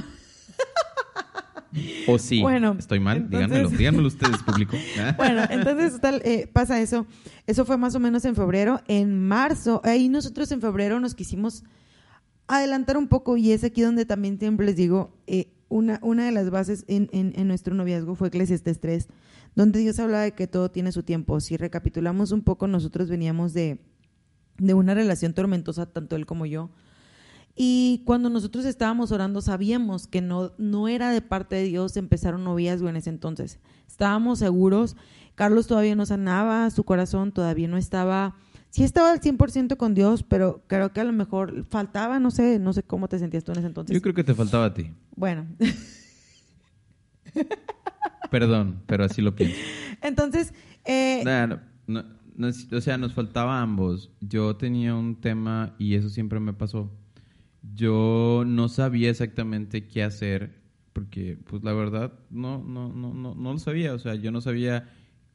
[2.08, 4.76] O sí, Bueno, estoy mal, entonces- díganmelo, díganmelo ustedes, público.
[5.16, 7.06] Bueno, entonces tal, eh, pasa eso.
[7.46, 8.80] Eso fue más o menos en febrero.
[8.88, 11.62] En marzo, ahí nosotros en febrero nos quisimos
[12.46, 16.32] adelantar un poco y es aquí donde también siempre les digo, eh, una, una de
[16.32, 19.08] las bases en, en, nuestro noviazgo fue Eclesiastes 3,
[19.54, 21.40] donde Dios habla de que todo tiene su tiempo.
[21.40, 23.80] Si recapitulamos un poco, nosotros veníamos de,
[24.58, 26.70] de una relación tormentosa, tanto él como yo.
[27.56, 32.34] Y cuando nosotros estábamos orando, sabíamos que no, no era de parte de Dios empezar
[32.34, 33.60] un noviazgo en ese entonces.
[33.86, 34.96] Estábamos seguros,
[35.34, 38.36] Carlos todavía no sanaba, su corazón todavía no estaba,
[38.74, 42.58] sí estaba al 100% con Dios, pero creo que a lo mejor faltaba, no sé,
[42.58, 43.94] no sé cómo te sentías tú en ese entonces.
[43.94, 44.90] Yo creo que te faltaba a ti.
[45.14, 45.46] Bueno,
[48.32, 49.56] Perdón, pero así lo pienso.
[50.02, 50.52] entonces,
[50.84, 54.10] eh, Nah, no, no, no o sea, nos faltaba a ambos.
[54.20, 56.90] Yo tenía un tema y eso siempre me pasó.
[57.76, 60.58] Yo no sabía exactamente qué hacer
[60.92, 63.94] porque, pues, la verdad, no, no, no, no, no lo sabía.
[63.94, 64.88] O sea, yo no sabía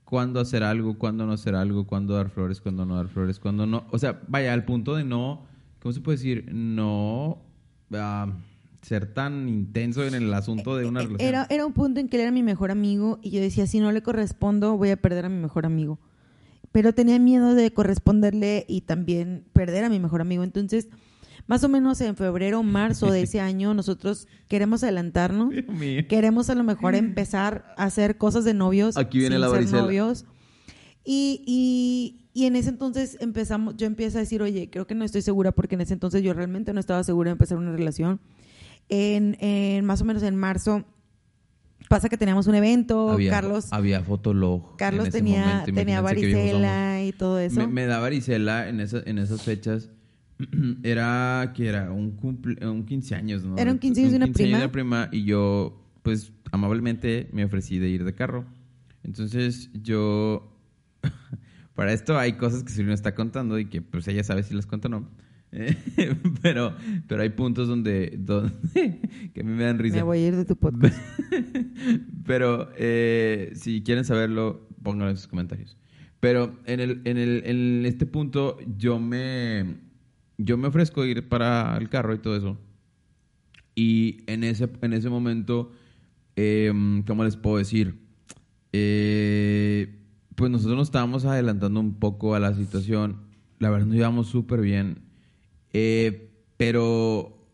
[0.10, 3.68] cuándo hacer algo, cuándo no hacer algo, cuándo dar flores, cuándo no dar flores, cuándo
[3.68, 3.86] no.
[3.92, 5.46] O sea, vaya, al punto de no,
[5.80, 6.52] ¿cómo se puede decir?
[6.52, 7.38] No
[7.94, 8.34] ah,
[8.82, 11.30] ser tan intenso en el asunto de una Eh, relación.
[11.30, 13.80] Era, era un punto en que él era mi mejor amigo y yo decía, si
[13.80, 16.00] no le correspondo, voy a perder a mi mejor amigo.
[16.72, 20.44] Pero tenía miedo de corresponderle y también perder a mi mejor amigo.
[20.44, 20.88] Entonces,
[21.50, 25.50] más o menos en febrero, marzo de ese año, nosotros queremos adelantarnos.
[25.50, 26.04] Dios mío.
[26.08, 28.98] Queremos a lo mejor empezar a hacer cosas de novios.
[28.98, 29.82] Aquí viene sin la ser varicela.
[29.82, 30.26] novios.
[31.04, 35.04] Y, y, y en ese entonces empezamos, yo empiezo a decir, oye, creo que no
[35.04, 38.20] estoy segura porque en ese entonces yo realmente no estaba segura de empezar una relación.
[38.88, 40.86] En, en más o menos en marzo
[41.90, 44.78] pasa que teníamos un evento, había, Carlos, había fotolog.
[44.78, 47.56] Carlos en ese tenía, momento, tenía varicela y todo eso.
[47.60, 49.90] Me, me da varicela en, esa, en esas fechas.
[50.84, 53.58] Era que era un, cumple, un 15 años, ¿no?
[53.58, 54.58] Era un 15 años de una prima.
[54.58, 58.46] de una prima y yo, pues, amablemente me ofrecí de ir de carro.
[59.04, 60.56] Entonces, yo.
[61.76, 64.66] para esto hay cosas que Silvia está contando y que, pues, ella sabe si las
[64.66, 65.10] cuento o no.
[66.44, 66.76] Pero,
[67.08, 69.00] pero hay puntos donde, donde
[69.34, 69.96] que a mí me dan risa.
[69.96, 70.96] me voy a ir de tu podcast.
[72.24, 75.76] Pero eh, si quieren saberlo, pónganlo en sus comentarios.
[76.20, 79.89] Pero en, el, en, el, en este punto yo me,
[80.40, 82.58] yo me ofrezco ir para el carro y todo eso.
[83.76, 85.72] Y en ese, en ese momento,
[86.36, 86.74] eh,
[87.06, 88.00] ¿cómo les puedo decir?
[88.72, 90.00] Eh,
[90.36, 93.22] pues nosotros nos estábamos adelantando un poco a la situación.
[93.60, 95.02] La verdad nos llevamos súper bien.
[95.74, 97.46] Eh, pero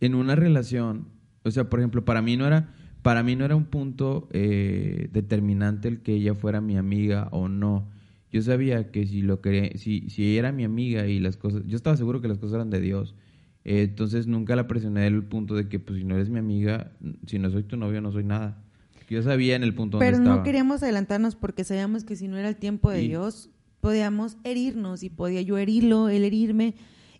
[0.00, 1.08] en una relación,
[1.44, 5.08] o sea, por ejemplo, para mí no era, para mí no era un punto eh,
[5.12, 7.88] determinante el que ella fuera mi amiga o no.
[8.32, 11.62] Yo sabía que si lo quería, si, si ella era mi amiga y las cosas,
[11.66, 13.14] yo estaba seguro que las cosas eran de Dios.
[13.64, 16.92] Eh, entonces nunca la presioné del punto de que, pues, si no eres mi amiga,
[17.26, 18.64] si no soy tu novio, no soy nada.
[19.10, 20.36] Yo sabía en el punto Pero donde estaba.
[20.38, 24.38] no queríamos adelantarnos porque sabíamos que si no era el tiempo de Y- Dios, podíamos
[24.44, 26.74] herirnos y podía yo herirlo, él herirme.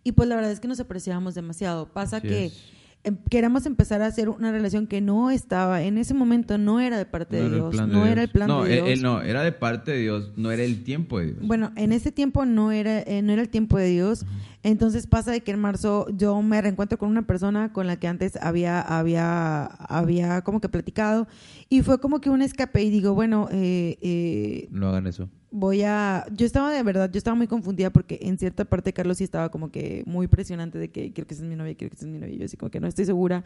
[0.05, 1.93] Y pues la verdad es que nos apreciábamos demasiado.
[1.93, 2.63] Pasa Así que es.
[3.05, 6.97] Em, queramos empezar a hacer una relación que no estaba, en ese momento no era
[6.97, 8.89] de parte de Dios, no era el plan no, de él- Dios.
[8.99, 11.39] él no, era de parte de Dios, no era el tiempo de Dios.
[11.47, 14.25] Bueno, en ese tiempo no era, eh, no era el tiempo de Dios.
[14.65, 18.07] Entonces pasa de que en marzo yo me reencuentro con una persona con la que
[18.07, 21.27] antes había, había, había como que platicado
[21.69, 25.29] y fue como que un escape y digo, bueno, eh, eh, No hagan eso.
[25.53, 26.25] Voy a...
[26.35, 29.51] Yo estaba de verdad, yo estaba muy confundida porque en cierta parte Carlos sí estaba
[29.51, 32.19] como que muy presionante de que quiero que seas mi novia, quiero que seas mi
[32.19, 32.35] novia.
[32.37, 33.45] Yo así como que no estoy segura.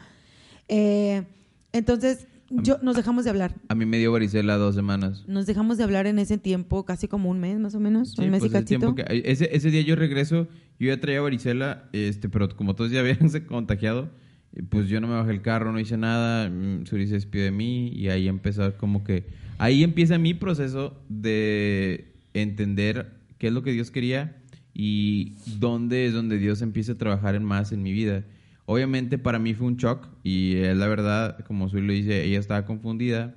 [0.69, 1.25] Eh,
[1.73, 3.55] entonces, yo, nos dejamos de hablar.
[3.69, 5.25] A mí me dio varicela dos semanas.
[5.27, 8.23] Nos dejamos de hablar en ese tiempo, casi como un mes más o menos, Sí,
[8.23, 8.95] un mes pues y cachito.
[8.95, 10.49] que- ese, ese día yo regreso,
[10.79, 14.11] yo ya traía varicela, este, pero como todos ya habían se contagiado,
[14.55, 17.45] eh, pues yo no me bajé el carro, no hice nada, mm, Suri se despidió
[17.47, 19.27] de mí y ahí empezó como que,
[19.59, 24.43] ahí empieza mi proceso de entender qué es lo que Dios quería
[24.75, 28.25] y dónde es donde Dios empieza a trabajar en más en mi vida.
[28.67, 32.39] Obviamente para mí fue un shock y es la verdad, como Suri lo dice, ella
[32.39, 33.35] estaba confundida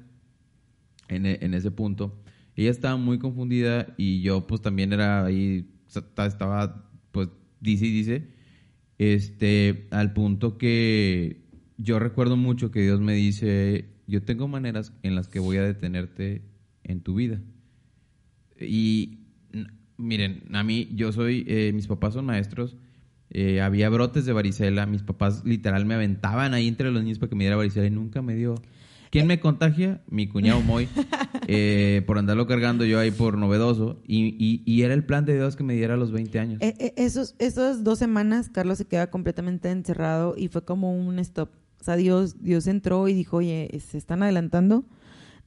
[1.07, 2.22] en, e- en ese punto.
[2.55, 5.70] Ella estaba muy confundida y yo pues también era ahí,
[6.17, 7.30] estaba pues
[7.61, 8.28] dice y dice.
[8.97, 11.45] Este, al punto que
[11.78, 15.64] yo recuerdo mucho que Dios me dice, yo tengo maneras en las que voy a
[15.64, 16.41] detenerte
[16.84, 17.39] en tu vida.
[18.60, 19.20] Y
[19.97, 22.76] miren, a mí, yo soy, eh, mis papás son maestros,
[23.30, 27.30] eh, había brotes de varicela, mis papás literal me aventaban ahí entre los niños para
[27.30, 28.55] que me diera varicela y nunca me dio.
[29.12, 30.01] ¿Quién me contagia?
[30.07, 30.88] Mi cuñado Moy,
[31.47, 34.01] eh, por andarlo cargando yo ahí por novedoso.
[34.07, 36.60] Y, y, era el plan de Dios que me diera a los 20 años.
[36.62, 41.49] esos, esas dos semanas, Carlos se queda completamente encerrado y fue como un stop.
[41.80, 44.86] O sea, Dios, Dios entró y dijo, oye, se están adelantando.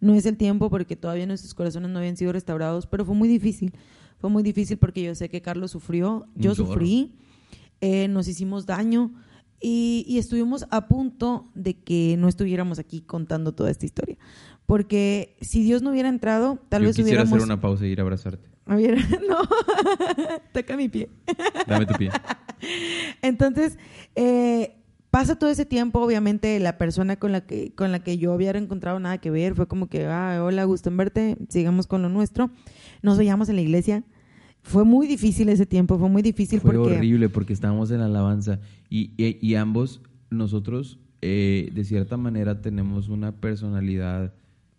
[0.00, 3.28] No es el tiempo porque todavía nuestros corazones no habían sido restaurados, pero fue muy
[3.28, 3.72] difícil.
[4.18, 7.14] Fue muy difícil porque yo sé que Carlos sufrió, yo sufrí,
[7.80, 9.12] eh, nos hicimos daño
[9.60, 14.16] y, estuvimos a punto de que no estuviéramos aquí contando toda esta historia.
[14.66, 17.36] Porque si Dios no hubiera entrado, tal vez quisiera hubiéramos...
[17.36, 18.48] hacer una pausa e ir a abrazarte.
[18.66, 19.38] A ver, no,
[20.52, 21.08] toca mi pie.
[21.66, 22.10] Dame tu pie.
[23.22, 23.78] Entonces,
[24.16, 24.81] eh,
[25.12, 28.50] pasa todo ese tiempo, obviamente la persona con la que con la que yo había
[28.52, 32.08] encontrado nada que ver fue como que, ah, hola, gusto en verte, sigamos con lo
[32.08, 32.50] nuestro.
[33.02, 34.04] Nos veíamos en la iglesia.
[34.62, 38.60] Fue muy difícil ese tiempo, fue muy difícil fue horrible porque estábamos en la alabanza
[38.88, 40.00] y, y, ambos,
[40.30, 44.32] nosotros, eh, de cierta manera, tenemos una personalidad,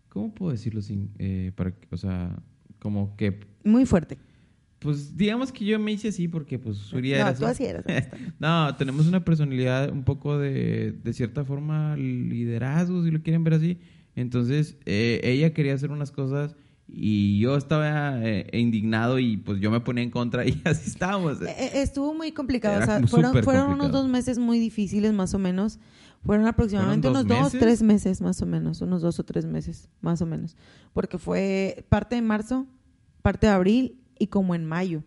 [0.08, 2.34] ¿cómo puedo decirlo sin, eh, para, o sea,
[2.78, 3.40] como que...
[3.62, 4.16] Muy fuerte
[4.84, 7.86] pues digamos que yo me hice así porque pues Suri no, era tú así eras.
[8.38, 13.54] no, tenemos una personalidad un poco de, de cierta forma liderazgo, si lo quieren ver
[13.54, 13.78] así.
[14.14, 16.54] Entonces, eh, ella quería hacer unas cosas
[16.86, 21.40] y yo estaba eh, indignado y pues yo me ponía en contra y así estábamos.
[21.40, 25.38] Eh, estuvo muy complicado, o sea, fueron, fueron unos dos meses muy difíciles más o
[25.38, 25.80] menos.
[26.26, 30.20] Fueron aproximadamente unos dos, tres meses más o menos, unos dos o tres meses más
[30.20, 30.56] o menos.
[30.92, 32.66] Porque fue parte de marzo,
[33.22, 35.02] parte de abril y como en mayo.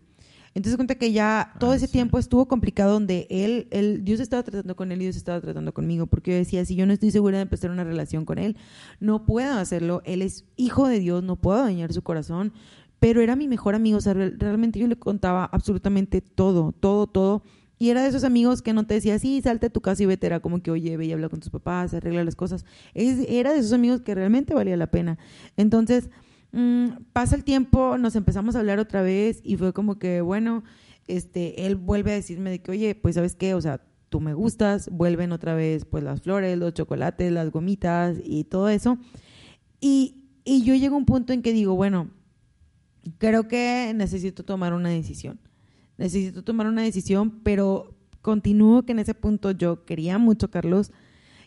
[0.54, 4.42] Entonces cuenta que ya todo ah, ese tiempo estuvo complicado donde él, él, Dios estaba
[4.42, 7.10] tratando con él y Dios estaba tratando conmigo, porque yo decía, si yo no estoy
[7.12, 8.56] segura de empezar una relación con él,
[8.98, 12.52] no puedo hacerlo, él es hijo de Dios, no puedo dañar su corazón,
[12.98, 17.42] pero era mi mejor amigo, o sea, realmente yo le contaba absolutamente todo, todo, todo,
[17.78, 20.06] y era de esos amigos que no te decía, sí, salte a tu casa y
[20.06, 23.24] vete, era como que, oye, ve y habla con tus papás, arregla las cosas, es,
[23.28, 25.18] era de esos amigos que realmente valía la pena.
[25.56, 26.10] Entonces,
[26.52, 30.64] Mm, pasa el tiempo, nos empezamos a hablar otra vez y fue como que, bueno,
[31.06, 34.34] este, él vuelve a decirme de que, oye, pues sabes qué, o sea, tú me
[34.34, 38.98] gustas, vuelven otra vez pues las flores, los chocolates, las gomitas y todo eso.
[39.80, 42.10] Y, y yo llego a un punto en que digo, bueno,
[43.18, 45.40] creo que necesito tomar una decisión.
[45.96, 50.92] Necesito tomar una decisión, pero continúo que en ese punto yo quería mucho a Carlos,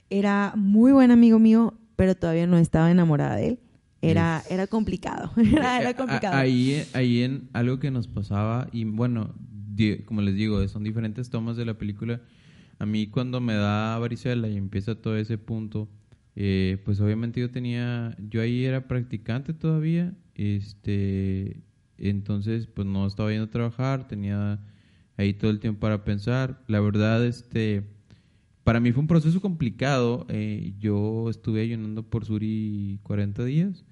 [0.09, 3.59] era muy buen amigo mío, pero todavía no estaba enamorada de él.
[4.01, 5.31] Era, era complicado.
[5.37, 6.35] era, complicado.
[6.35, 9.35] Ahí, ahí en algo que nos pasaba, y bueno,
[10.05, 12.21] como les digo, son diferentes tomas de la película.
[12.79, 15.89] A mí cuando me da varicela y empieza todo ese punto,
[16.35, 21.61] eh, pues obviamente yo tenía, yo ahí era practicante todavía, este,
[21.97, 24.59] entonces pues no estaba yendo a trabajar, tenía
[25.17, 26.63] ahí todo el tiempo para pensar.
[26.67, 27.83] La verdad, este,
[28.63, 30.25] para mí fue un proceso complicado.
[30.29, 33.85] Eh, yo estuve ayunando por Suri 40 días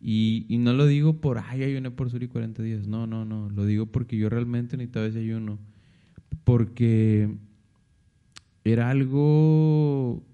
[0.00, 2.86] y, y, no lo digo por, ay, ayuné por Suri 40 días.
[2.86, 3.50] No, no, no.
[3.50, 5.58] Lo digo porque yo realmente necesitaba ese ayuno.
[6.44, 7.36] Porque
[8.64, 10.24] era algo.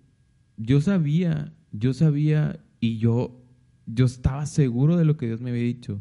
[0.57, 3.43] Yo sabía, yo sabía y yo,
[3.87, 6.01] yo estaba seguro de lo que Dios me había dicho.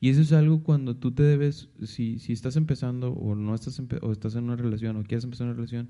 [0.00, 3.80] Y eso es algo cuando tú te debes, si, si estás empezando o no estás,
[4.02, 5.88] o estás en una relación o quieres empezar una relación,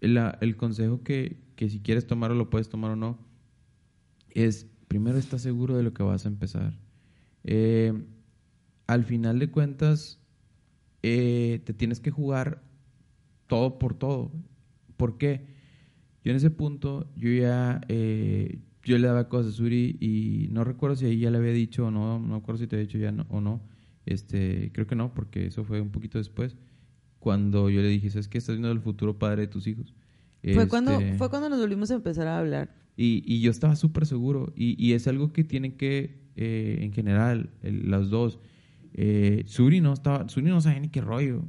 [0.00, 3.18] la, el consejo que, que si quieres tomarlo lo puedes tomar o no,
[4.30, 6.72] es primero estás seguro de lo que vas a empezar.
[7.42, 7.92] Eh,
[8.86, 10.20] al final de cuentas,
[11.02, 12.62] eh, te tienes que jugar
[13.48, 14.30] todo por todo.
[14.96, 15.46] ¿Por qué?
[16.22, 20.62] Yo en ese punto, yo ya, eh, yo le daba cosas a Suri y no
[20.62, 22.98] recuerdo si ahí ya le había dicho o no, no recuerdo si te había dicho
[22.98, 23.62] ya o no.
[24.06, 26.54] Este, creo que no, porque eso fue un poquito después.
[27.18, 28.38] Cuando yo le dije, ¿sabes qué?
[28.38, 29.92] Estás viendo el futuro padre de tus hijos.
[30.54, 32.83] Fue, cuando, este fue cuando nos volvimos a empezar a hablar.
[32.96, 34.52] Y, y yo estaba súper seguro.
[34.56, 38.38] Y, y, es algo que tienen que, eh, en general, los dos.
[38.92, 41.44] Eh, Suri no estaba, Suri no sabía ni qué rollo.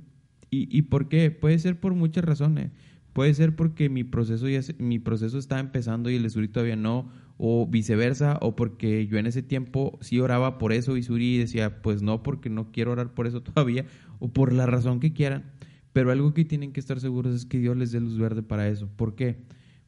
[0.49, 1.31] ¿Y, ¿Y por qué?
[1.31, 2.71] Puede ser por muchas razones.
[3.15, 6.75] Puede ser porque mi proceso ya mi proceso está empezando y el de Suri todavía
[6.75, 11.37] no, o viceversa, o porque yo en ese tiempo sí oraba por eso y Suri
[11.37, 13.85] decía, pues no, porque no quiero orar por eso todavía,
[14.19, 15.45] o por la razón que quieran.
[15.93, 18.67] Pero algo que tienen que estar seguros es que Dios les dé luz verde para
[18.67, 18.89] eso.
[18.97, 19.37] ¿Por qué?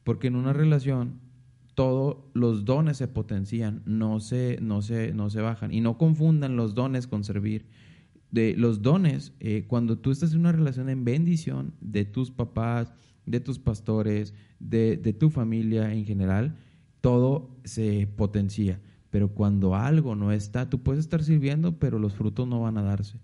[0.04, 1.20] Porque en una relación
[1.78, 5.72] todos los dones se potencian, no se, no, se, no se bajan.
[5.72, 7.66] Y no confundan los dones con servir.
[8.30, 12.92] de los dones, eh, cuando tú estás en una relación en bendición de tus papás,
[13.26, 16.56] de tus pastores, de, de tu familia en general,
[17.00, 18.80] todo se potencia.
[19.10, 22.82] Pero cuando algo no está, tú puedes estar sirviendo, pero los frutos no van a
[22.82, 23.20] darse.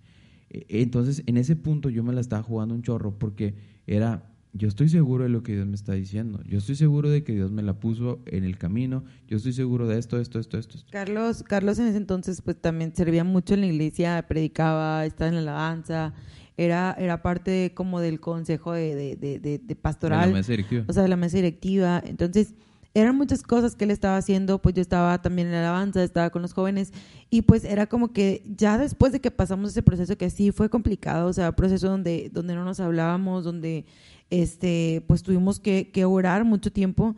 [0.50, 4.68] E- Entonces, en ese punto yo me la estaba jugando un chorro porque era, yo
[4.68, 6.40] estoy seguro de lo que Dios me está diciendo.
[6.46, 9.04] Yo estoy seguro de que Dios me la puso en el camino.
[9.28, 10.78] Yo estoy seguro de esto, esto, esto, esto.
[10.78, 10.88] esto.
[10.92, 15.34] Carlos, Carlos en ese entonces pues también servía mucho en la iglesia, predicaba, estaba en
[15.34, 16.14] la alabanza,
[16.56, 20.30] era, era parte como del consejo de, de, de, de- de pastoral.
[20.30, 20.84] La mesa directiva.
[20.88, 22.00] o sea, de la mesa directiva.
[22.06, 22.54] Entonces,
[22.96, 26.30] eran muchas cosas que él estaba haciendo, pues yo estaba también en la alabanza, estaba
[26.30, 26.92] con los jóvenes,
[27.28, 30.70] y pues era como que ya después de que pasamos ese proceso que sí fue
[30.70, 33.84] complicado, o sea, proceso donde, donde no nos hablábamos, donde
[34.30, 37.14] este, pues tuvimos que, que orar mucho tiempo,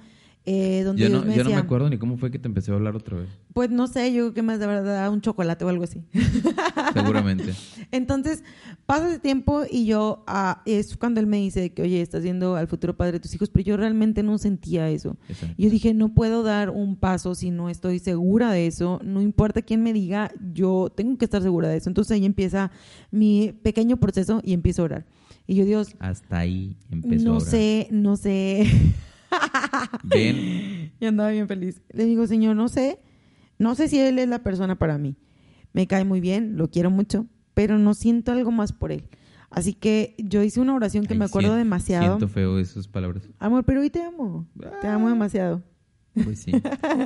[0.49, 2.71] eh, donde Yo no, me yo no me acuerdo ni cómo fue que te empecé
[2.71, 3.29] a hablar otra vez.
[3.53, 6.05] pues no sé, yo creo que más de verdad un chocolate o algo así.
[6.95, 7.53] Seguramente.
[7.91, 8.45] Entonces,
[8.87, 12.55] pasa ese tiempo y yo, ah, es cuando él me dice que, oye, estás viendo
[12.55, 15.17] al futuro padre de tus hijos, pero yo realmente no sentía eso.
[15.29, 15.57] Exacto.
[15.59, 19.01] Yo dije, no puedo dar un paso si no estoy segura de eso.
[19.03, 21.91] No importa quién me diga, yo tengo que estar segura de eso.
[21.91, 22.71] Entonces ahí empieza
[23.11, 25.07] mi pequeño proceso y empiezo a orar.
[25.47, 27.25] Y yo, Dios, Hasta ahí empezó.
[27.25, 28.67] no sé, no sé.
[30.03, 31.83] Ven, Y andaba bien feliz.
[31.93, 32.99] Le digo, Señor, no sé,
[33.59, 35.17] no sé si Él es la persona para mí.
[35.73, 39.05] Me cae muy bien, lo quiero mucho, pero no siento algo más por Él.
[39.51, 42.05] Así que yo hice una oración que Ay, me acuerdo demasiado.
[42.19, 43.29] Siento feo esas palabras.
[43.39, 44.47] Amor, pero hoy te amo.
[44.81, 45.63] Te amo demasiado.
[46.25, 46.53] Pues sí.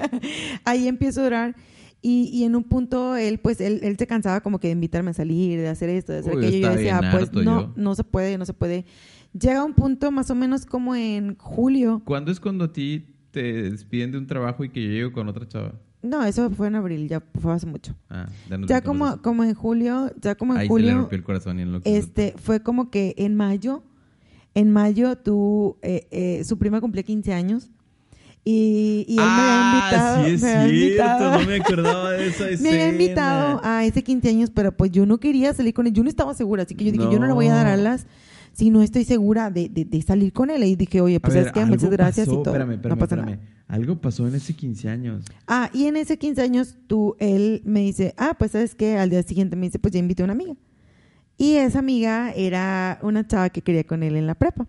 [0.64, 1.56] Ahí empiezo a orar
[2.02, 5.10] y, y en un punto él, pues, él, él se cansaba como que de invitarme
[5.10, 6.56] a salir, de hacer esto, de hacer Uy, aquello.
[6.56, 7.72] Y yo decía, pues, no, yo.
[7.76, 8.84] no se puede, no se puede.
[9.38, 12.02] Llega un punto más o menos como en julio.
[12.04, 15.28] ¿Cuándo es cuando a ti te despiden de un trabajo y que yo llego con
[15.28, 15.74] otra chava?
[16.02, 17.94] No, eso fue en abril, ya fue hace mucho.
[18.08, 18.26] Ah,
[18.66, 21.58] Ya como, como en julio, ya como en Ahí se le julio, rompió el corazón
[21.58, 23.82] y en lo que este, fue como que en mayo,
[24.54, 27.70] en mayo tú, eh, eh, su prima cumplió 15 años
[28.44, 31.56] y, y él me había invitado, Ah, sí es me había invitado, cierto, no me
[31.56, 32.70] acordaba de esa escena.
[32.70, 35.92] me había invitado a ese 15 años, pero pues yo no quería salir con él,
[35.92, 37.72] yo no estaba segura, así que yo dije, yo no le voy a dar No.
[37.72, 38.06] alas
[38.52, 40.64] si no estoy segura de, de, de salir con él.
[40.64, 42.54] Y dije, oye, pues es que muchas gracias pasó, y todo.
[42.54, 43.38] Espérame, espérame, no pasa espérame.
[43.40, 43.48] nada.
[43.68, 45.24] Algo pasó en ese 15 años.
[45.46, 49.08] Ah, y en ese 15 años tú, él me dice, ah, pues sabes qué, al
[49.10, 50.54] día siguiente me dice, pues ya invité a una amiga.
[51.38, 54.66] Y esa amiga era una chava que quería con él en la prepa.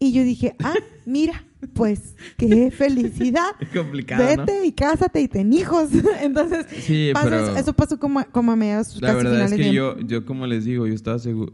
[0.00, 0.74] Y yo dije, ah,
[1.06, 1.44] mira,
[1.74, 3.50] pues qué felicidad.
[3.60, 4.44] Es complicado, ¿no?
[4.46, 5.90] Vete y cásate y ten hijos.
[6.22, 9.72] Entonces, Sí, pasa pero eso, pasó como, como a mediados, la casi verdad es que
[9.72, 11.52] yo, yo como les digo, yo estaba seguro.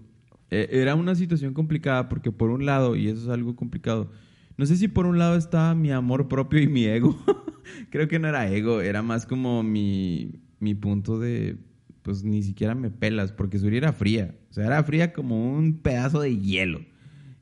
[0.51, 4.11] eh, era una situación complicada porque por un lado, y eso es algo complicado,
[4.57, 7.17] no sé si por un lado estaba mi amor propio y mi ego.
[7.91, 11.59] Creo que no era ego, era más como mi, mi punto de,
[12.03, 14.35] pues ni siquiera me pelas, porque Suri era fría.
[14.51, 16.81] O sea, era fría como un pedazo de hielo.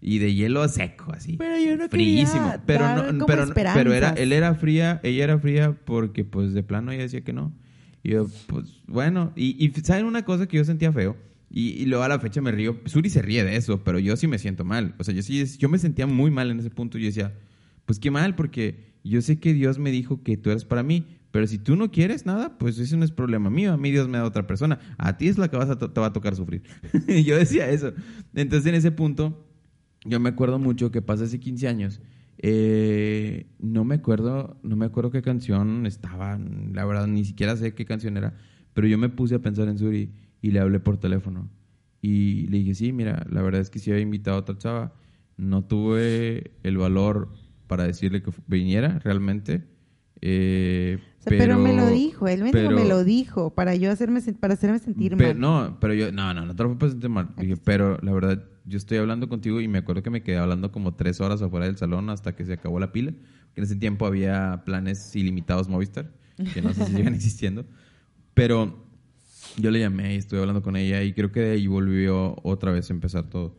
[0.01, 1.37] Y de hielo seco, así.
[1.37, 2.43] Pero yo no Fríísimo.
[2.51, 4.21] quería Pero, dar no, pero, no- pero era, esperanzas.
[4.21, 7.53] él era fría, ella era fría porque pues de plano ella decía que no.
[8.03, 11.17] Y yo, pues bueno, y, y ¿saben una cosa que yo sentía feo?
[11.51, 14.17] Y, y luego a la fecha me río, Suri se ríe de eso, pero yo
[14.17, 14.95] sí me siento mal.
[14.99, 16.99] O sea, yo sí, yo me sentía muy mal en ese punto.
[16.99, 17.35] Yo decía,
[17.87, 21.07] pues qué mal, porque yo sé que Dios me dijo que tú eres para mí,
[21.31, 23.73] pero si tú no quieres nada, pues eso no es problema mío.
[23.73, 24.79] A mí Dios me da otra persona.
[24.99, 26.63] A ti es la que vas a te va a tocar sufrir.
[27.25, 27.93] yo decía eso.
[28.35, 29.47] Entonces en ese punto,
[30.09, 32.01] yo me acuerdo mucho que pasa hace 15 años.
[32.39, 36.39] eh, no me acuerdo, no me acuerdo qué canción estaba,
[36.73, 38.37] la verdad ni siquiera sé qué canción era,
[38.75, 41.51] pero yo me puse a pensar en Suri y le hablé por teléfono
[42.03, 44.95] y le dije, sí, mira, la verdad es que sí había invitado a otra chava,
[45.37, 47.33] no tuve el valor
[47.67, 49.65] para decirle que viniera realmente,
[50.21, 53.75] eh, O sea, pero, me lo dijo, él me, dijo, pero- me lo dijo para
[53.75, 55.41] yo hacerme, para hacerme sentir Pe- mal.
[55.41, 57.31] No, pero yo, no, no, no te lo fue sentir mal.
[57.37, 60.71] Dije, pero la verdad, yo estoy hablando contigo y me acuerdo que me quedé hablando
[60.71, 63.13] como tres horas afuera del salón hasta que se acabó la pila.
[63.57, 66.13] En ese tiempo había planes ilimitados Movistar,
[66.55, 67.65] que no sé si siguen existiendo.
[68.35, 68.85] Pero
[69.57, 72.71] yo le llamé y estuve hablando con ella y creo que de ahí volvió otra
[72.71, 73.57] vez a empezar todo.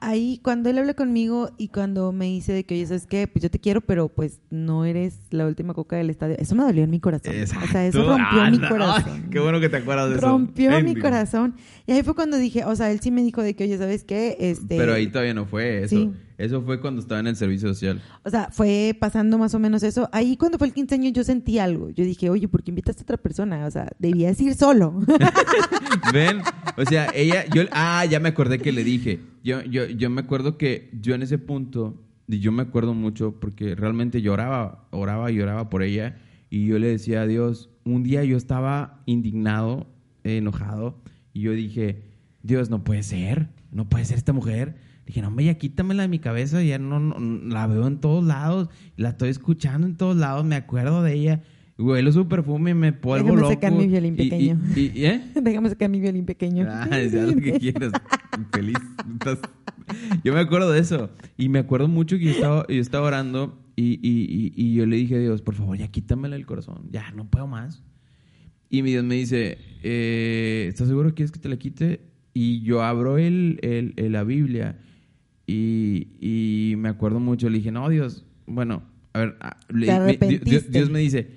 [0.00, 3.26] Ahí, cuando él habla conmigo y cuando me dice de que, oye, ¿sabes qué?
[3.26, 6.36] Pues yo te quiero, pero pues no eres la última coca del estadio.
[6.38, 7.32] Eso me dolió en mi corazón.
[7.32, 8.06] O sea, eso Exacto.
[8.06, 8.68] rompió mi Anda.
[8.68, 9.12] corazón.
[9.24, 10.26] Ay, qué bueno que te acuerdas de eso.
[10.26, 11.56] Rompió mi corazón.
[11.86, 14.04] Y ahí fue cuando dije, o sea, él sí me dijo de que, oye, ¿sabes
[14.04, 14.36] qué?
[14.38, 15.96] Este, Pero ahí todavía no fue eso.
[15.96, 16.12] Sí.
[16.38, 18.02] Eso fue cuando estaba en el servicio social.
[18.22, 20.08] O sea, fue pasando más o menos eso.
[20.12, 21.90] Ahí cuando fue el 15 años yo sentí algo.
[21.90, 23.64] Yo dije, oye, ¿por qué invitaste a otra persona?
[23.66, 25.00] O sea, debías ir solo.
[26.12, 26.40] Ven,
[26.76, 29.20] o sea, ella, yo, ah, ya me acordé que le dije.
[29.42, 33.38] Yo, yo, yo me acuerdo que yo en ese punto, y yo me acuerdo mucho
[33.40, 36.18] porque realmente lloraba, oraba y lloraba por ella.
[36.50, 39.86] Y yo le decía a Dios, un día yo estaba indignado,
[40.22, 41.00] enojado,
[41.32, 42.02] y yo dije,
[42.42, 44.76] Dios, no puede ser, no puede ser esta mujer.
[45.06, 47.16] Dije, no, hombre, ya quítamela de mi cabeza, ya no, no-
[47.48, 51.42] la veo en todos lados, la estoy escuchando en todos lados, me acuerdo de ella.
[51.78, 53.52] Huelo su perfume, me vuelvo Déjame loco.
[53.52, 54.60] sacar mi violín Y- y- pequeño.
[54.74, 55.22] y- y- ¿eh?
[55.42, 56.66] Déjame sacar mi violín pequeño.
[56.68, 57.92] Ah, lo que quieras.
[58.52, 58.76] Feliz.
[59.12, 59.38] Estás-
[60.24, 61.10] Yo me acuerdo de eso.
[61.36, 64.86] Y me acuerdo mucho que yo estaba, yo estaba orando y, y- y- y yo
[64.86, 66.88] le dije a Dios, por favor, ya quítamela del corazón.
[66.90, 67.84] Ya, no puedo más.
[68.70, 72.00] Y mi Dios me dice, eh, ¿estás seguro que quieres que te la quite?
[72.34, 74.78] Y yo abro el, el- el- la Biblia
[75.46, 77.48] y, y me acuerdo mucho.
[77.48, 78.82] Le dije, no, Dios, bueno,
[79.12, 81.28] a ver, ah, le- Te me- Dios- Dios, me dice,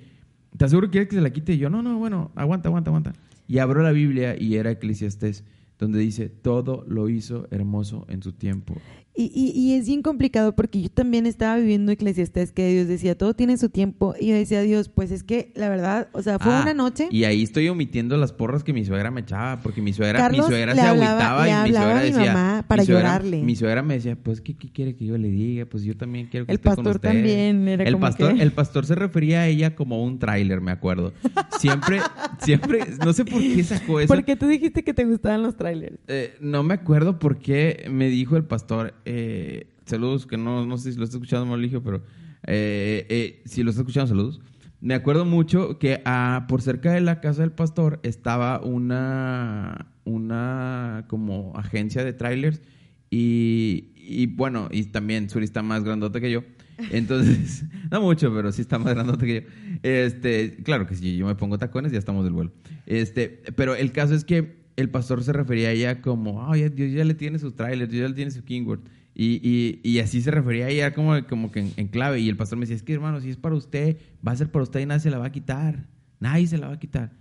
[0.52, 1.54] ¿estás seguro que quieres que se la quite?
[1.54, 3.12] Y yo, no, no, bueno, aguanta, aguanta, aguanta.
[3.48, 5.44] Y abro la Biblia y era Eclesiastés,
[5.78, 8.74] donde dice, todo lo hizo hermoso en su tiempo.
[9.20, 13.18] Y, y, y es bien complicado porque yo también estaba viviendo Eclesiastés que Dios decía,
[13.18, 14.14] todo tiene su tiempo.
[14.18, 17.08] Y yo decía, Dios, pues es que la verdad, o sea, fue Ah, una noche.
[17.10, 20.46] Y ahí estoy omitiendo las porras que mi suegra me echaba, porque mi suegra, Carlos
[20.46, 22.32] mi suegra se hablaba- agüitaba y mi suegra mi decía.
[22.32, 23.42] mamá para mi suegra- llorarle.
[23.42, 25.66] Mi suegra me decía, pues, ¿qué, qué quiere que yo le diga?
[25.66, 27.08] Pues yo también quiero que El esté con pastor usted".
[27.10, 30.60] también era el como pastor, que- El pastor se refería a ella como un tráiler,
[30.62, 31.12] me acuerdo.
[31.58, 32.00] Siempre,
[32.40, 34.08] siempre, no sé por qué sacó eso.
[34.14, 35.98] Porque tú dijiste que te gustaban los trailers.
[36.08, 40.78] Eh, no me acuerdo por qué me dijo el pastor, eh, saludos, que no, no
[40.78, 42.04] sé si lo está escuchando Mauricio, pero
[42.46, 44.40] eh, eh, si lo está escuchando, saludos.
[44.80, 51.04] Me acuerdo mucho que ah, por cerca de la casa del pastor estaba una, una
[51.08, 52.62] como agencia de trailers
[53.10, 56.44] y, bueno, y también Suri está más grandote que yo.
[56.92, 59.78] Entonces, no mucho, pero sí está más grandote que yo.
[59.82, 62.52] Este, claro que si yo me pongo tacones, ya estamos del vuelo.
[62.86, 66.92] Este, pero el caso es que el pastor se refería a ella como, oh, Dios
[66.92, 68.80] ya le tiene su trailer, Dios ya le tiene su Kingword.
[69.22, 72.20] Y, y, y así se refería ella como, como que en, en clave.
[72.20, 74.50] Y el pastor me decía, es que hermano, si es para usted, va a ser
[74.50, 75.88] para usted y nadie se la va a quitar.
[76.20, 77.12] Nadie se la va a quitar.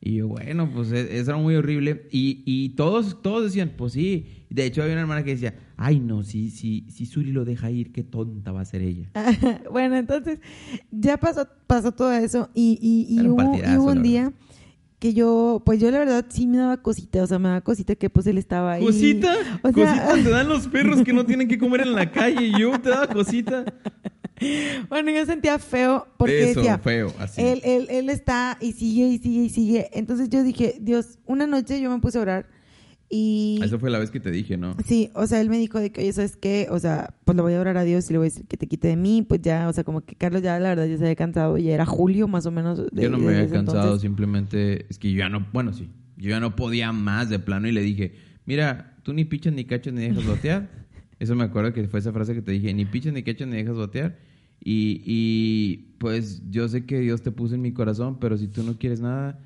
[0.00, 2.06] Y yo, bueno, pues e- eso era muy horrible.
[2.12, 4.46] Y, y todos, todos decían, pues sí.
[4.48, 7.68] De hecho, había una hermana que decía, ay, no, si, si, si Suri lo deja
[7.68, 9.10] ir, qué tonta va a ser ella.
[9.72, 10.38] bueno, entonces
[10.92, 14.02] ya pasó, pasó todo eso y, y, hubo, partidazo, un verdad.
[15.00, 17.94] Que yo, pues yo la verdad sí me daba cosita, o sea, me daba cosita
[17.96, 18.84] que pues él estaba ahí.
[18.84, 22.12] Cosita, O sea- cosita te dan los perros que no tienen que comer en la
[22.12, 22.46] calle.
[22.46, 23.64] Y yo te daba cosita.
[24.88, 27.42] Bueno, yo sentía feo porque Eso, decía, feo, así.
[27.42, 29.90] Él, él, él está y sigue y sigue y sigue.
[29.92, 32.46] Entonces yo dije, Dios, una noche yo me puse a orar
[33.12, 33.58] y...
[33.62, 34.76] Eso fue la vez que te dije, ¿no?
[34.86, 36.68] Sí, o sea, él me dijo de que, oye, ¿sabes qué?
[36.70, 38.56] O sea, pues le voy a orar a Dios y le voy a decir que
[38.56, 39.22] te quite de mí.
[39.28, 41.58] Pues ya, o sea, como que Carlos ya, la verdad, ya se había cansado.
[41.58, 42.78] Ya era julio más o menos.
[42.78, 44.02] de- yo no me había cansado, entonces.
[44.02, 47.66] simplemente es que yo ya no, bueno, sí, yo ya no podía más de plano
[47.66, 48.14] y le dije,
[48.46, 50.70] mira, tú ni pichas ni cachas ni dejas botear.
[51.18, 53.56] Eso me acuerdo que fue esa frase que te dije, ni pichas ni cachas ni
[53.56, 54.18] dejas botear.
[54.62, 58.62] Y, y pues yo sé que Dios te puso en mi corazón, pero si tú
[58.62, 59.38] no quieres nada,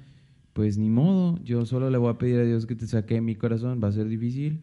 [0.55, 3.21] pues ni modo, yo solo le voy a pedir a Dios que te saque de
[3.21, 4.63] mi corazón, va a ser difícil,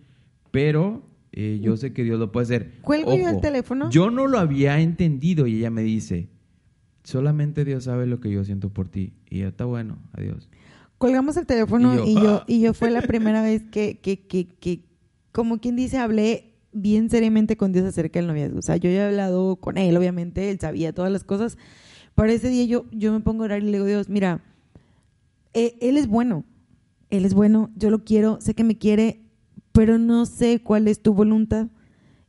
[0.49, 2.71] pero eh, yo sé que Dios lo puede hacer.
[2.81, 3.89] ¿Cuelgo yo el teléfono?
[3.89, 6.29] Yo no lo había entendido y ella me dice,
[7.03, 9.13] solamente Dios sabe lo que yo siento por ti.
[9.29, 10.49] Y yo, está bueno, adiós.
[10.97, 14.25] Colgamos el teléfono Y yo, y yo, y yo, fue la primera vez que, que,
[14.25, 14.85] que, que,
[15.33, 18.59] como quien dice, hablé bien seriamente con Dios acerca del noviazgo.
[18.59, 21.57] O sea, yo ya he hablado con él, obviamente, él sabía todas las cosas.
[22.15, 24.41] Pero ese día yo, yo me pongo a orar y le digo, Dios, mira,
[25.53, 26.45] eh, él es bueno,
[27.09, 29.21] él es bueno, yo lo quiero, sé que me quiere,
[29.71, 31.67] pero no sé cuál es tu voluntad.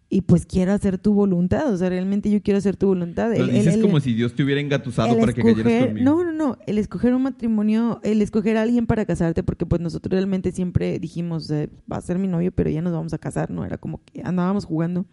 [0.08, 3.34] Y pues quiero hacer tu voluntad, o sea, realmente yo quiero hacer tu voluntad.
[3.34, 6.04] Lo dices como si Dios te hubiera engatusado para que cayeras conmigo.
[6.04, 6.58] No, no, no.
[6.66, 10.98] El escoger un matrimonio, el escoger a alguien para casarte, porque pues nosotros realmente siempre
[10.98, 13.64] dijimos, eh, va a ser mi novio, pero ya nos vamos a casar, ¿no?
[13.64, 15.06] Era como que andábamos jugando.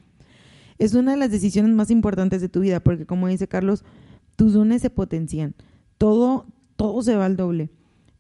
[0.80, 3.86] Es una de las decisiones más importantes de tu vida, porque como dice Carlos,
[4.36, 5.56] tus dones se potencian.
[5.98, 6.46] Todo,
[6.76, 7.70] todo se va al doble.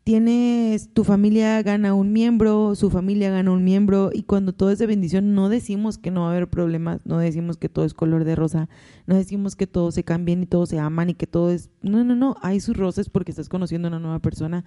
[0.03, 4.79] Tienes, tu familia gana un miembro, su familia gana un miembro, y cuando todo es
[4.79, 7.93] de bendición, no decimos que no va a haber problemas, no decimos que todo es
[7.93, 8.69] color de rosa,
[9.05, 11.69] no decimos que todos se cambien y todos se aman y que todo es...
[11.83, 14.65] No, no, no, hay sus roces porque estás conociendo a una nueva persona.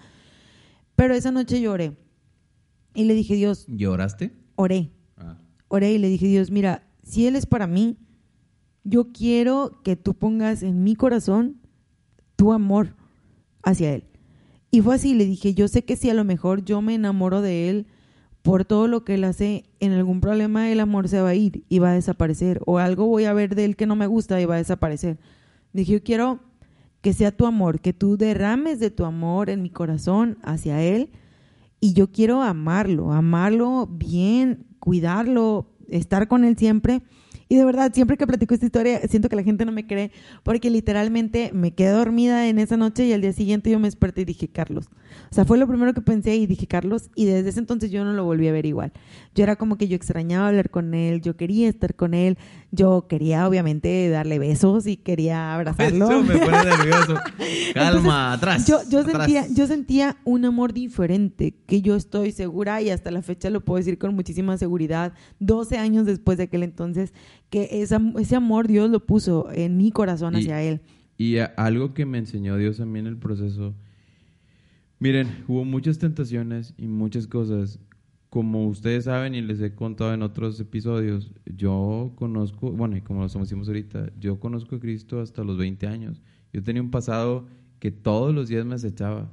[0.94, 1.96] Pero esa noche lloré
[2.94, 4.32] y le dije, Dios, ¿Lloraste?
[4.54, 5.38] oré, Ah.
[5.68, 7.96] oré y le dije, Dios, mira, si Él es para mí,
[8.84, 11.56] yo quiero que tú pongas en mi corazón
[12.36, 12.94] tu amor
[13.64, 14.04] hacia Él.
[14.74, 17.42] Y fue así, le dije, yo sé que si a lo mejor yo me enamoro
[17.42, 17.86] de Él
[18.40, 21.62] por todo lo que Él hace, en algún problema el amor se va a ir
[21.68, 22.62] y va a desaparecer.
[22.64, 25.18] O algo voy a ver de Él que no me gusta y va a desaparecer.
[25.74, 26.40] Dije, yo quiero
[27.02, 31.10] que sea tu amor, que tú derrames de tu amor en mi corazón hacia Él
[31.78, 37.02] y yo quiero amarlo, amarlo bien, cuidarlo, estar con Él siempre.
[37.53, 40.11] Y de verdad, siempre que platico esta historia, siento que la gente no me cree,
[40.42, 44.22] porque literalmente me quedé dormida en esa noche y al día siguiente yo me desperté
[44.22, 44.88] y dije, Carlos.
[45.30, 48.05] O sea, fue lo primero que pensé y dije, Carlos, y desde ese entonces yo
[48.05, 48.92] no lo volví a ver igual.
[49.34, 52.38] Yo era como que yo extrañaba hablar con él, yo quería estar con él,
[52.70, 56.11] yo quería obviamente darle besos y quería abrazarlo.
[56.11, 57.16] Eso me pone nervioso.
[57.74, 58.66] Calma, atrás.
[58.66, 59.26] Yo, yo, atrás.
[59.26, 63.61] sentía, yo sentía un amor diferente, que yo estoy segura y hasta la fecha lo
[63.62, 67.12] puedo decir con muchísima seguridad, 12 años después de aquel entonces,
[67.53, 70.80] que esa, ese amor Dios lo puso en mi corazón Y- hacia Él.
[71.18, 73.74] Y a- algo que me enseñó Dios a mí en el proceso.
[74.98, 77.78] Miren, hubo muchas tentaciones y muchas cosas.
[78.30, 83.20] Como ustedes saben y les he contado en otros episodios, yo conozco, bueno, y como
[83.20, 86.22] lo decimos ahorita, yo conozco a Cristo hasta los 20 años.
[86.53, 87.46] Yo tenía un pasado
[87.78, 89.30] que todos los días me acechaba.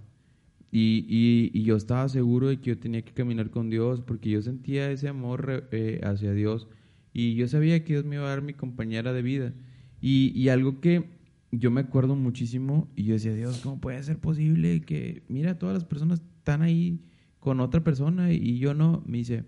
[0.72, 4.30] Y, y, y yo estaba seguro de que yo tenía que caminar con Dios porque
[4.30, 6.68] yo sentía ese amor eh, hacia Dios
[7.14, 9.54] y yo sabía que Dios me iba a dar mi compañera de vida.
[10.02, 11.06] Y, y algo que
[11.52, 15.74] yo me acuerdo muchísimo y yo decía, Dios, ¿cómo puede ser posible que, mira, todas
[15.74, 17.02] las personas están ahí
[17.40, 19.04] con otra persona y yo no?
[19.06, 19.46] Me dice,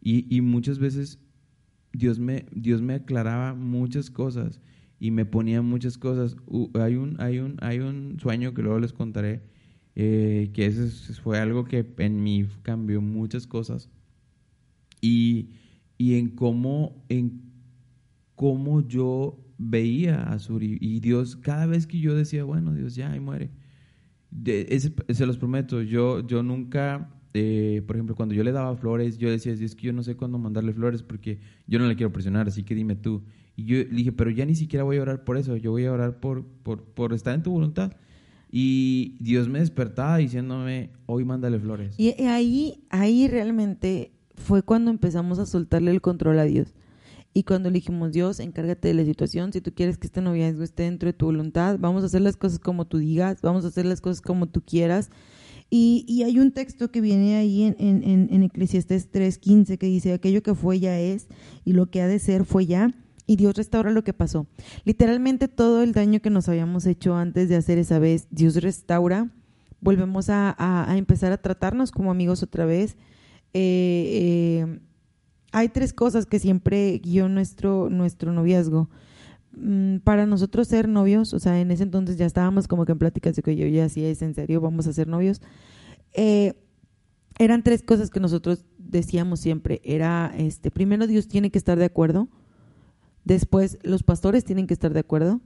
[0.00, 1.18] y, y muchas veces
[1.92, 4.60] Dios me, Dios me aclaraba muchas cosas
[5.00, 6.36] y me ponía muchas cosas.
[6.46, 9.42] U- hay, un, hay, un, hay un sueño que luego les contaré,
[9.96, 13.88] eh, que ese es- fue algo que en mí cambió muchas cosas.
[15.00, 15.50] Y,
[15.98, 17.42] y en cómo, en
[18.36, 20.78] cómo yo veía a Suri.
[20.80, 23.50] Y Dios, cada vez que yo decía, bueno, Dios ya, ahí muere.
[24.30, 29.18] De- se los prometo, yo, yo nunca, eh, por ejemplo, cuando yo le daba flores,
[29.18, 32.12] yo decía, es que yo no sé cuándo mandarle flores porque yo no le quiero
[32.12, 33.24] presionar, así que dime tú.
[33.56, 35.84] Y yo le dije, pero ya ni siquiera voy a orar por eso, yo voy
[35.86, 37.92] a orar por, por, por estar en tu voluntad.
[38.50, 41.98] Y Dios me despertaba diciéndome, hoy mándale flores.
[41.98, 46.74] Y ahí, ahí realmente fue cuando empezamos a soltarle el control a Dios.
[47.34, 50.84] Y cuando dijimos, Dios, encárgate de la situación, si tú quieres que este noviazgo esté
[50.84, 53.84] dentro de tu voluntad, vamos a hacer las cosas como tú digas, vamos a hacer
[53.86, 55.10] las cosas como tú quieras.
[55.70, 60.14] Y, y hay un texto que viene ahí en, en, en, Eclesiastés 3.15 que dice,
[60.14, 61.28] aquello que fue ya es
[61.64, 62.94] y lo que ha de ser fue ya.
[63.26, 64.46] Y Dios restaura lo que pasó.
[64.84, 69.30] Literalmente todo el daño que nos habíamos hecho antes de hacer esa vez, Dios restaura.
[69.82, 72.96] Volvemos a, a- a empezar a tratarnos como amigos otra vez.
[73.54, 74.80] Eh, eh,
[75.52, 78.88] hay tres cosas que siempre guió nuestro, nuestro noviazgo.
[79.52, 82.98] Mm, Para nosotros ser novios, o sea, en ese entonces ya estábamos como que en
[82.98, 85.40] pláticas de que yo ya sí es en serio, vamos a ser novios.
[86.12, 86.54] Eh,
[87.38, 89.80] eran tres cosas que nosotros decíamos siempre.
[89.84, 92.28] Era, este, primero Dios tiene que estar de acuerdo,
[93.24, 95.40] después los pastores tienen que estar de acuerdo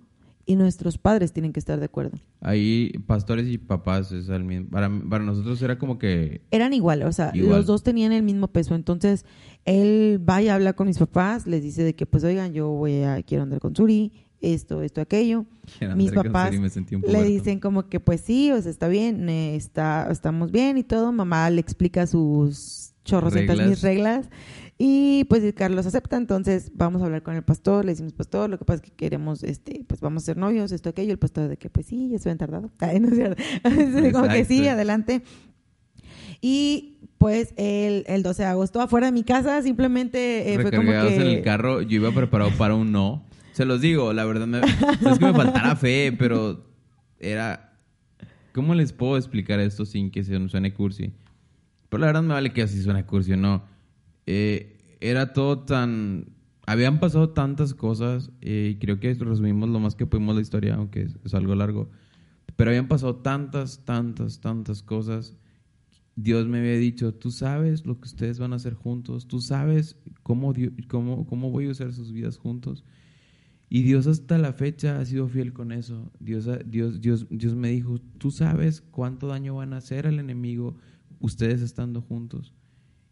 [0.44, 2.18] y nuestros padres tienen que estar de acuerdo.
[2.40, 4.68] Ahí pastores y papás es al mismo.
[4.70, 7.58] Para, para nosotros era como que Eran igual, o sea, Igual.
[7.58, 8.74] los dos tenían el mismo peso.
[8.74, 9.24] Entonces,
[9.64, 13.02] él va y habla con mis papás, les dice de que, pues, oigan, yo voy
[13.02, 15.46] a, quiero andar con Suri, esto, esto, aquello.
[15.94, 20.76] Mis papás Le dicen como que, pues sí, o sea, está bien, está, estamos bien
[20.76, 21.12] y todo.
[21.12, 24.28] Mamá le explica sus chorrocientas mis reglas.
[24.84, 28.58] Y pues Carlos acepta, entonces vamos a hablar con el pastor, le decimos, pastor, lo
[28.58, 31.12] que pasa es que queremos, este, pues vamos a ser novios, esto, aquello.
[31.12, 32.68] El pastor de que, pues sí, ya se ven tardado.
[32.80, 33.40] Ay, no es cierto.
[34.12, 35.22] como que sí, adelante.
[36.40, 40.90] Y pues el, el 12 de agosto, afuera de mi casa, simplemente eh, fue como
[40.90, 41.14] que...
[41.14, 43.24] en el carro, yo iba preparado para un no.
[43.52, 44.62] Se los digo, la verdad, me-
[45.00, 46.66] no es que me faltara fe, pero
[47.20, 47.78] era...
[48.50, 51.12] ¿Cómo les puedo explicar esto sin que se suene cursi?
[51.88, 53.70] Pero la verdad me vale que así suene cursi o no.
[54.26, 54.71] Eh,
[55.02, 56.26] era todo tan...
[56.66, 61.08] Habían pasado tantas cosas y creo que resumimos lo más que pudimos la historia, aunque
[61.24, 61.90] es, algo largo.
[62.56, 65.36] Pero habían pasado tantas, tantas, tantas cosas
[66.14, 69.96] Dios me había dicho, tú sabes lo que ustedes van a hacer juntos, tú sabes
[70.22, 70.52] cómo,
[70.88, 72.84] cómo, cómo voy a usar sus vidas juntos.
[73.70, 76.12] Y Dios hasta la fecha ha sido fiel con eso.
[76.20, 80.76] Dios, Dios, Dios, Dios me dijo, tú sabes cuánto daño van a hacer al enemigo
[81.20, 82.52] ustedes estando juntos.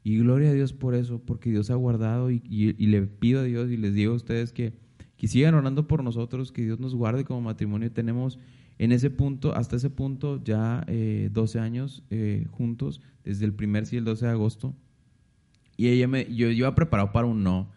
[0.03, 3.41] Y gloria a Dios por eso, porque Dios ha guardado y, y- y le pido
[3.41, 4.73] a Dios y les digo a ustedes que,
[5.17, 7.91] que sigan orando por nosotros, que Dios nos guarde como matrimonio.
[7.93, 8.39] Tenemos
[8.79, 13.85] en ese punto, hasta ese punto, ya eh, 12 años eh, juntos, desde el primer
[13.85, 14.75] sí, el 12 de agosto.
[15.77, 17.69] Y ella me, yo iba preparado para un no.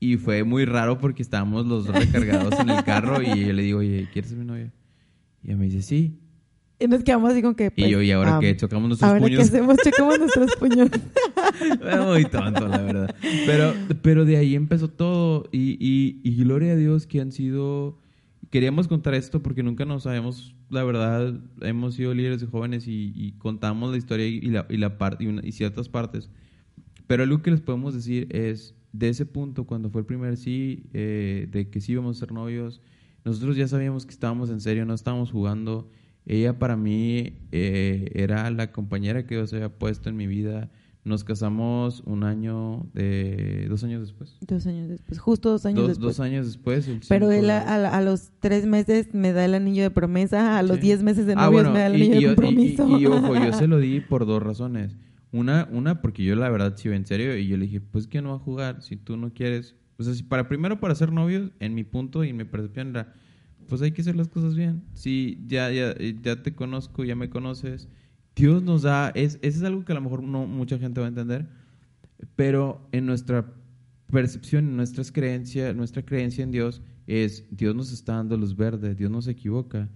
[0.00, 3.62] Y fue muy raro porque estábamos los dos recargados en el carro y yo le
[3.62, 4.72] digo, oye, ¿quieres ser mi novia?
[5.42, 6.18] Y ella me dice, sí.
[6.78, 7.66] Y nos quedamos así como que...
[7.66, 8.56] Y pues, yo, ¿y ahora ah, qué?
[8.56, 9.40] Chocamos nuestros Ahora puños.
[9.40, 10.88] hacemos, checamos nuestros puños.
[12.06, 13.14] Muy tonto, la verdad.
[13.46, 15.48] Pero, pero de ahí empezó todo.
[15.52, 17.98] Y, y, y gloria a Dios que han sido.
[18.50, 23.12] Queríamos contar esto porque nunca nos sabemos, la verdad, hemos sido líderes de jóvenes y,
[23.14, 26.30] y contamos la historia y, la, y, la parte, y, y ciertas partes.
[27.06, 30.84] Pero algo que les podemos decir es: de ese punto, cuando fue el primer sí,
[30.92, 32.80] eh, de que sí íbamos a ser novios,
[33.24, 35.90] nosotros ya sabíamos que estábamos en serio, no estábamos jugando.
[36.26, 40.70] Ella para mí eh, era la compañera que Dios había puesto en mi vida.
[41.02, 44.36] Nos casamos un año, de, dos años después.
[44.46, 46.16] Dos años después, justo dos años Dos, después.
[46.16, 46.88] dos años después.
[46.88, 50.58] el Pero él a, a- a los tres meses me da el anillo de promesa,
[50.58, 50.82] a los Sí.
[50.82, 52.98] diez meses de Ah, novios bueno, me da el anillo y de y- compromiso.
[52.98, 54.94] Y, y, ojo, yo se lo di por dos razones.
[55.32, 58.06] Una, una porque yo la verdad sí iba en serio y yo le dije, pues
[58.06, 59.76] que no va a jugar si tú no quieres.
[59.96, 62.88] O sea, si para primero para ser novios, en mi punto y en mi percepción
[62.90, 63.14] era,
[63.68, 64.82] pues hay que hacer las cosas bien.
[64.94, 67.88] Si ya, ya, ya te conozco, ya me conoces,
[68.40, 71.06] Dios nos da, es, eso es algo que a lo mejor no mucha gente va
[71.06, 71.46] a entender,
[72.36, 73.52] pero en nuestra
[74.10, 78.94] percepción, en nuestras creencias, nuestra creencia en Dios es Dios nos está dando luz verde,
[78.94, 79.90] Dios no se equivoca.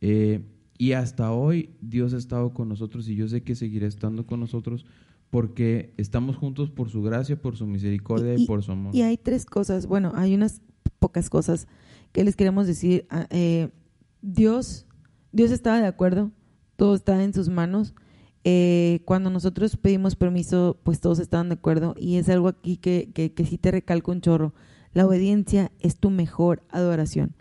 [0.00, 0.40] Eh,
[0.78, 4.40] y hasta hoy Dios ha estado con nosotros y yo sé que seguirá estando con
[4.40, 4.86] nosotros
[5.28, 8.94] porque estamos juntos por su gracia, por su misericordia y, por su amor.
[8.94, 10.62] Y hay tres cosas, bueno, hay unas
[10.98, 11.68] pocas cosas
[12.12, 13.06] que les queremos decir.
[13.10, 13.68] Ah, eh,
[14.22, 14.86] Dios,
[15.32, 16.32] Dios estaba de acuerdo,
[16.80, 17.92] todo está en sus manos.
[18.42, 21.94] Eh, cuando nosotros pedimos permiso, pues todos estaban de acuerdo.
[21.98, 24.54] Y es algo aquí que, que, que sí te recalco un chorro.
[24.94, 27.34] La obediencia es tu mejor adoración.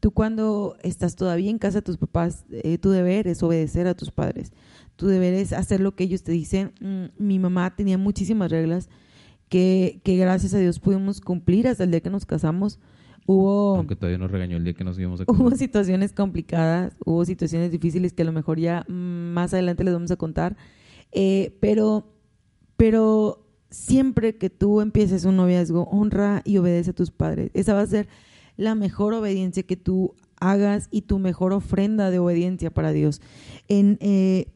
[0.00, 3.94] Tú cuando estás todavía en casa de tus papás, eh, tu deber es obedecer a
[3.94, 4.54] tus padres.
[4.96, 6.72] Tu deber es hacer lo que ellos te dicen.
[6.80, 8.88] Mm, mi mamá tenía muchísimas reglas
[9.50, 12.78] que, que gracias a Dios pudimos cumplir hasta el día que nos casamos.
[13.30, 17.26] Hubo, Aunque todavía nos regañó el día que nos íbamos a hubo situaciones complicadas, hubo
[17.26, 20.56] situaciones difíciles que a lo mejor ya más adelante les vamos a contar.
[21.12, 22.06] Eh, pero,
[22.78, 27.50] pero siempre que tú empieces un noviazgo, honra y obedece a tus padres.
[27.52, 28.08] Esa va a ser
[28.56, 33.20] la mejor obediencia que tú hagas y tu mejor ofrenda de obediencia para Dios.
[33.68, 34.46] En eh,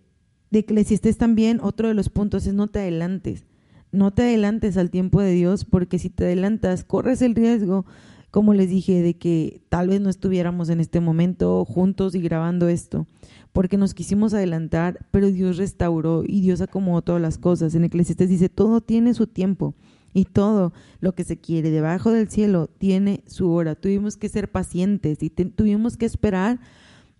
[0.50, 3.44] de Eclesiastés también, otro de los puntos es no te adelantes.
[3.90, 7.84] No te adelantes al tiempo de Dios, porque si te adelantas, corres el riesgo,
[8.32, 12.66] como les dije, de que tal vez no estuviéramos en este momento juntos y grabando
[12.66, 13.06] esto,
[13.52, 17.74] porque nos quisimos adelantar, pero Dios restauró y Dios acomodó todas las cosas.
[17.74, 19.74] En Eclesiastés dice, todo tiene su tiempo.
[20.14, 23.74] Y todo lo que se quiere debajo del cielo tiene su hora.
[23.74, 26.58] Tuvimos que ser pacientes y tuvimos que esperar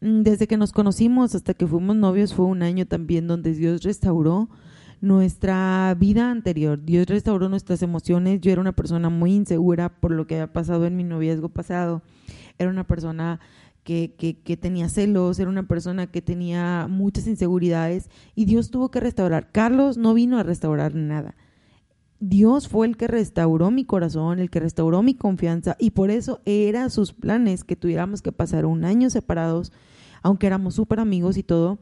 [0.01, 2.33] mm, desde que nos conocimos hasta que fuimos novios.
[2.33, 4.49] Fue un año también donde Dios restauró
[5.03, 6.82] nuestra vida anterior.
[6.82, 8.40] Dios restauró nuestras emociones.
[8.40, 12.03] Yo era una persona muy insegura por lo que había pasado en mi noviazgo pasado.
[12.57, 13.40] Era una persona
[13.82, 18.92] que, que, que tenía celos, era una persona que tenía muchas inseguridades y Dios tuvo
[18.92, 19.50] que restaurar.
[19.50, 21.34] Carlos no vino a restaurar nada.
[22.20, 26.40] Dios fue el que restauró mi corazón, el que restauró mi confianza y por eso
[26.44, 29.72] era sus planes que tuviéramos que pasar un año separados,
[30.22, 31.80] aunque éramos súper amigos y todo.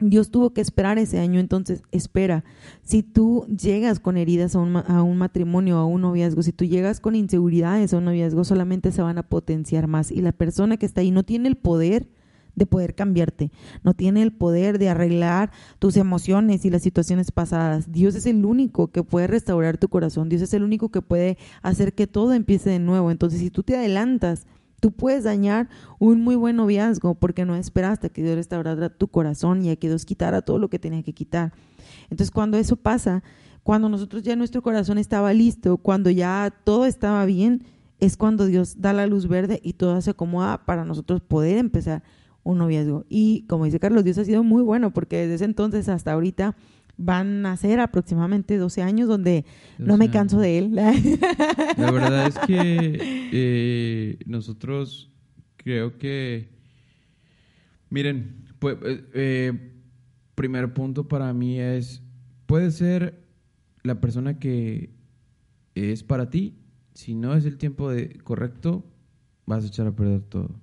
[0.00, 2.44] Dios tuvo que esperar ese año, entonces espera.
[2.82, 6.64] Si tú llegas con heridas a un, a un matrimonio, a un noviazgo, si tú
[6.64, 10.76] llegas con inseguridades a un noviazgo, solamente se van a potenciar más y la persona
[10.76, 12.08] que está ahí no tiene el poder
[12.54, 13.50] de poder cambiarte,
[13.82, 17.90] no tiene el poder de arreglar tus emociones y las situaciones pasadas.
[17.90, 21.36] Dios es el único que puede restaurar tu corazón, Dios es el único que puede
[21.62, 23.10] hacer que todo empiece de nuevo.
[23.10, 24.46] Entonces, si tú te adelantas,
[24.84, 29.62] tú puedes dañar un muy buen noviazgo porque no esperaste que Dios restaurara tu corazón
[29.64, 31.54] y a que Dios quitara todo lo que tenía que quitar.
[32.10, 33.22] Entonces, cuando eso pasa,
[33.62, 37.64] cuando nosotros ya nuestro corazón estaba listo, cuando ya todo estaba bien,
[37.98, 42.02] es cuando Dios da la luz verde y todo se acomoda para nosotros poder empezar
[42.42, 43.06] un noviazgo.
[43.08, 46.56] Y como dice Carlos, Dios ha sido muy bueno porque desde ese entonces hasta ahorita
[46.96, 49.44] van a ser aproximadamente 12 años donde
[49.78, 50.74] no me 12 canso de él.
[51.76, 52.98] La verdad es que
[53.32, 55.10] eh, nosotros
[55.56, 56.50] creo que,
[57.90, 59.72] miren, pues, eh,
[60.34, 62.02] primer punto para mí es,
[62.46, 63.24] puede ser
[63.82, 64.90] la persona que
[65.74, 66.58] es para ti,
[66.94, 68.84] si no es el tiempo de, correcto,
[69.46, 70.60] vas a echar a perder todo.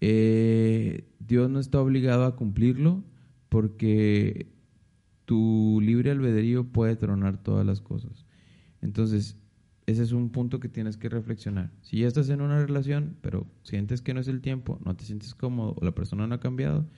[0.00, 3.02] Eh, Dios no está obligado a cumplirlo
[3.48, 4.52] porque
[5.28, 8.24] tu libre albedrío puede tronar todas las cosas.
[8.80, 9.36] Entonces,
[9.84, 11.70] ese es un punto que tienes que reflexionar.
[11.82, 15.04] Si ya estás en una relación, pero sientes que no es el tiempo, no te
[15.04, 16.88] sientes cómodo o la persona no ha cambiado,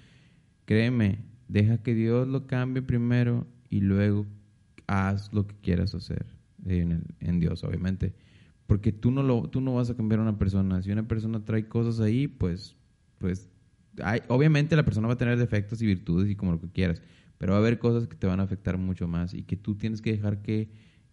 [0.65, 4.27] créeme, deja que Dios lo cambie primero y luego
[4.87, 6.25] haz lo que quieras hacer
[6.65, 8.15] en, Dios, obviamente.
[8.69, 10.81] Porque tú no, lo, tú no vas a cambiar a una persona.
[10.83, 12.77] Si una persona trae cosas ahí, pues,
[13.19, 13.51] pues
[14.29, 17.03] obviamente la persona va a tener defectos y virtudes y como lo que quieras,
[17.41, 19.77] pero va a haber cosas que te van a afectar mucho más y que tú
[19.77, 20.69] tienes que dejar que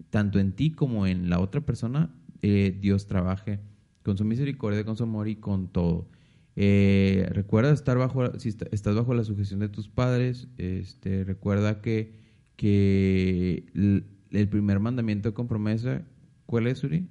[0.09, 3.61] tanto en ti como en la otra persona eh, Dios trabaje
[4.03, 6.09] con su misericordia, con su amor y con todo.
[6.57, 11.81] Eh, recuerda estar bajo, si está- estás bajo la sujeción de tus padres, este, recuerda
[11.81, 12.19] que,
[12.57, 16.03] que el, primer mandamiento con promesa
[16.45, 17.07] ¿Cuál es, Suri?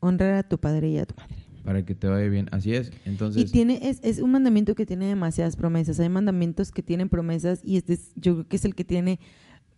[0.00, 1.36] Honrar a tu padre y a tu madre.
[1.64, 2.48] Para que te vaya bien.
[2.50, 2.92] Así es.
[3.04, 3.42] Entonces.
[3.42, 6.00] Y tiene, es, es un mandamiento que tiene demasiadas promesas.
[6.00, 9.20] Hay mandamientos que tienen promesas y este es, yo creo que es el que tiene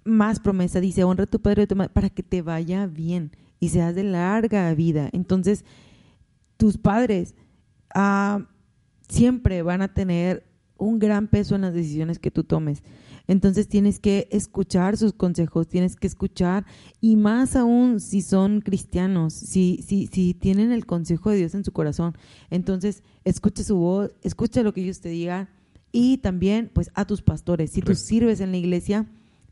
[0.04, 0.80] más promesa.
[0.80, 3.68] Dice, honra a tu padre y a tu madre para que te vaya bien y
[3.68, 5.08] seas de larga vida.
[5.12, 5.64] Entonces,
[6.56, 7.34] tus padres
[7.94, 8.46] ah,
[9.08, 10.44] siempre van a tener
[10.76, 12.82] un gran peso en las decisiones que tú tomes.
[13.26, 16.66] Entonces tienes que escuchar sus consejos, tienes que escuchar,
[17.00, 21.64] y más aún si son cristianos, si, si, si tienen el consejo de Dios en
[21.64, 22.16] su corazón.
[22.50, 25.48] Entonces, escucha su voz, escucha lo que ellos te digan,
[25.90, 27.70] y también, pues, a tus pastores.
[27.70, 29.06] Si tú sirves en la iglesia,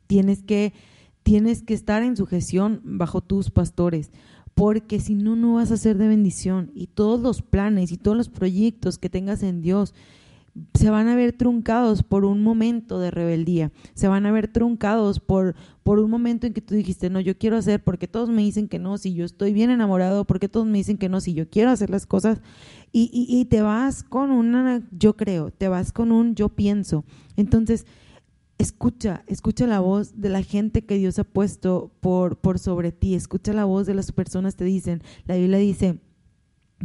[0.06, 0.74] tienes que,
[1.22, 4.10] tienes que estar en sujeción bajo tus pastores
[4.54, 6.70] porque si no, no vas a ser de bendición.
[6.74, 9.94] Y todos los planes y todos los proyectos que tengas en Dios
[10.74, 15.18] se van a ver truncados por un momento de rebeldía, se van a ver truncados
[15.18, 18.42] por, por un momento en que tú dijiste, no, yo quiero hacer porque todos me
[18.42, 21.32] dicen que no, si yo estoy bien enamorado, porque todos me dicen que no, si
[21.32, 22.40] yo quiero hacer las cosas,
[22.94, 27.06] y, y, te vas con una, yo creo, te vas con un yo pienso.
[27.36, 27.86] Entonces,
[28.58, 33.14] escucha, escucha la voz de la gente que Dios ha puesto por, por sobre ti,
[33.14, 36.00] escucha la voz de las personas que te dicen, la Biblia dice,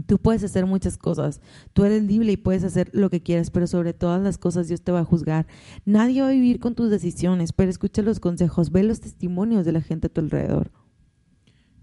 [0.06, 1.42] Tú puedes hacer muchas cosas,
[1.74, 4.82] tú eres libre y puedes hacer lo que quieras, pero sobre todas las cosas Dios
[4.82, 5.48] te va a juzgar.
[5.86, 9.72] Nadie va a vivir con tus decisiones, pero escucha los consejos, ve los testimonios de
[9.72, 10.72] la gente a tu alrededor.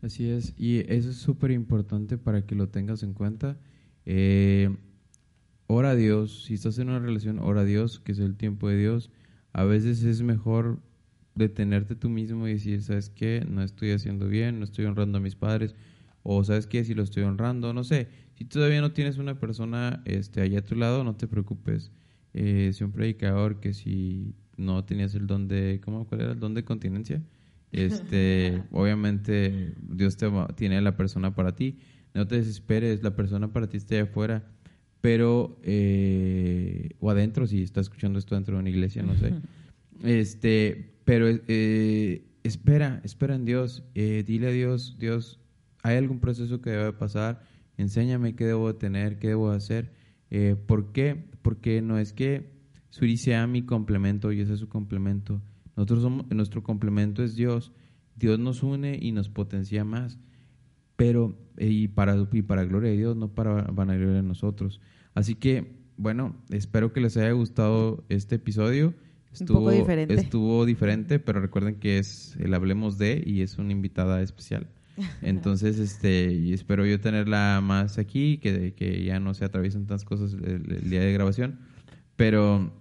[0.03, 3.59] Así es, y eso es súper importante para que lo tengas en cuenta.
[4.05, 4.77] Eh,
[5.67, 8.69] ora a Dios, si estás en una relación, ora a Dios, que es el tiempo
[8.69, 9.11] de Dios.
[9.53, 10.81] A veces es mejor
[11.35, 13.45] detenerte tú mismo y decir, ¿sabes qué?
[13.49, 15.75] No estoy haciendo bien, no estoy honrando a mis padres
[16.25, 18.09] o sabes qué, si lo estoy honrando, no sé.
[18.33, 21.93] Si todavía no tienes una persona este, allá a tu lado, no te preocupes.
[22.33, 26.41] Eh, si un predicador que si no tenías el don de, ¿cómo, ¿cuál era el
[26.41, 27.23] don de continencia?
[27.73, 31.79] Este, obviamente Dios te tiene la persona para ti.
[32.15, 34.51] No te desesperes, la persona para ti está allá afuera.
[35.03, 39.35] Pero, eh, o adentro, si estás escuchando esto dentro de una iglesia, no sé.
[40.03, 43.85] Este, pero eh, espera, espera en Dios.
[43.95, 45.39] Dile a Dios, Dios,
[45.85, 47.43] ¿Hay algún proceso que debe pasar?
[47.77, 49.93] Enséñame qué debo tener, qué debo hacer.
[50.31, 51.31] Eh, ¿Por qué?
[51.43, 52.55] Porque no es que
[52.89, 55.43] Suri sea mi complemento y ese es su complemento.
[55.77, 57.71] Nosotros somos, nuestro complemento es Dios.
[58.17, 60.19] Dios nos une y nos potencia más.
[60.97, 64.81] Pero, eh, y para, y para gloria de Dios, no para vanagloria de nosotros.
[65.13, 68.95] Así que, bueno, espero que les haya gustado este episodio.
[69.35, 70.15] Estuvo, diferente.
[70.15, 74.71] Estuvo diferente, pero recuerden que es el Hablemos de y es una invitada especial.
[75.23, 80.35] Entonces, este, espero yo tenerla más aquí, que, que ya no se atraviesen tantas cosas
[80.35, 81.59] el, día de grabación.
[82.17, 82.73] Pero,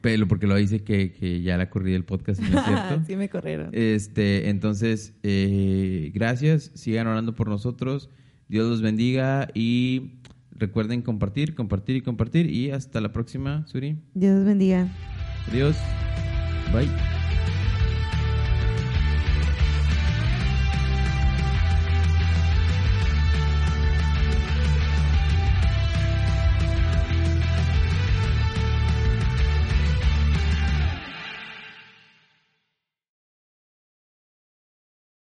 [0.00, 3.02] pero porque lo dice que, que ya la corrí del podcast, ¿no es cierto?
[3.06, 3.70] sí, me corrieron.
[3.72, 8.10] Este, entonces, eh, gracias, sigan orando por nosotros.
[8.48, 10.18] Dios los bendiga y
[10.50, 12.50] recuerden compartir, compartir y compartir.
[12.50, 13.98] Y hasta la próxima, Suri.
[14.14, 14.88] Dios los bendiga.
[15.48, 15.76] Adiós.
[16.72, 17.11] Bye.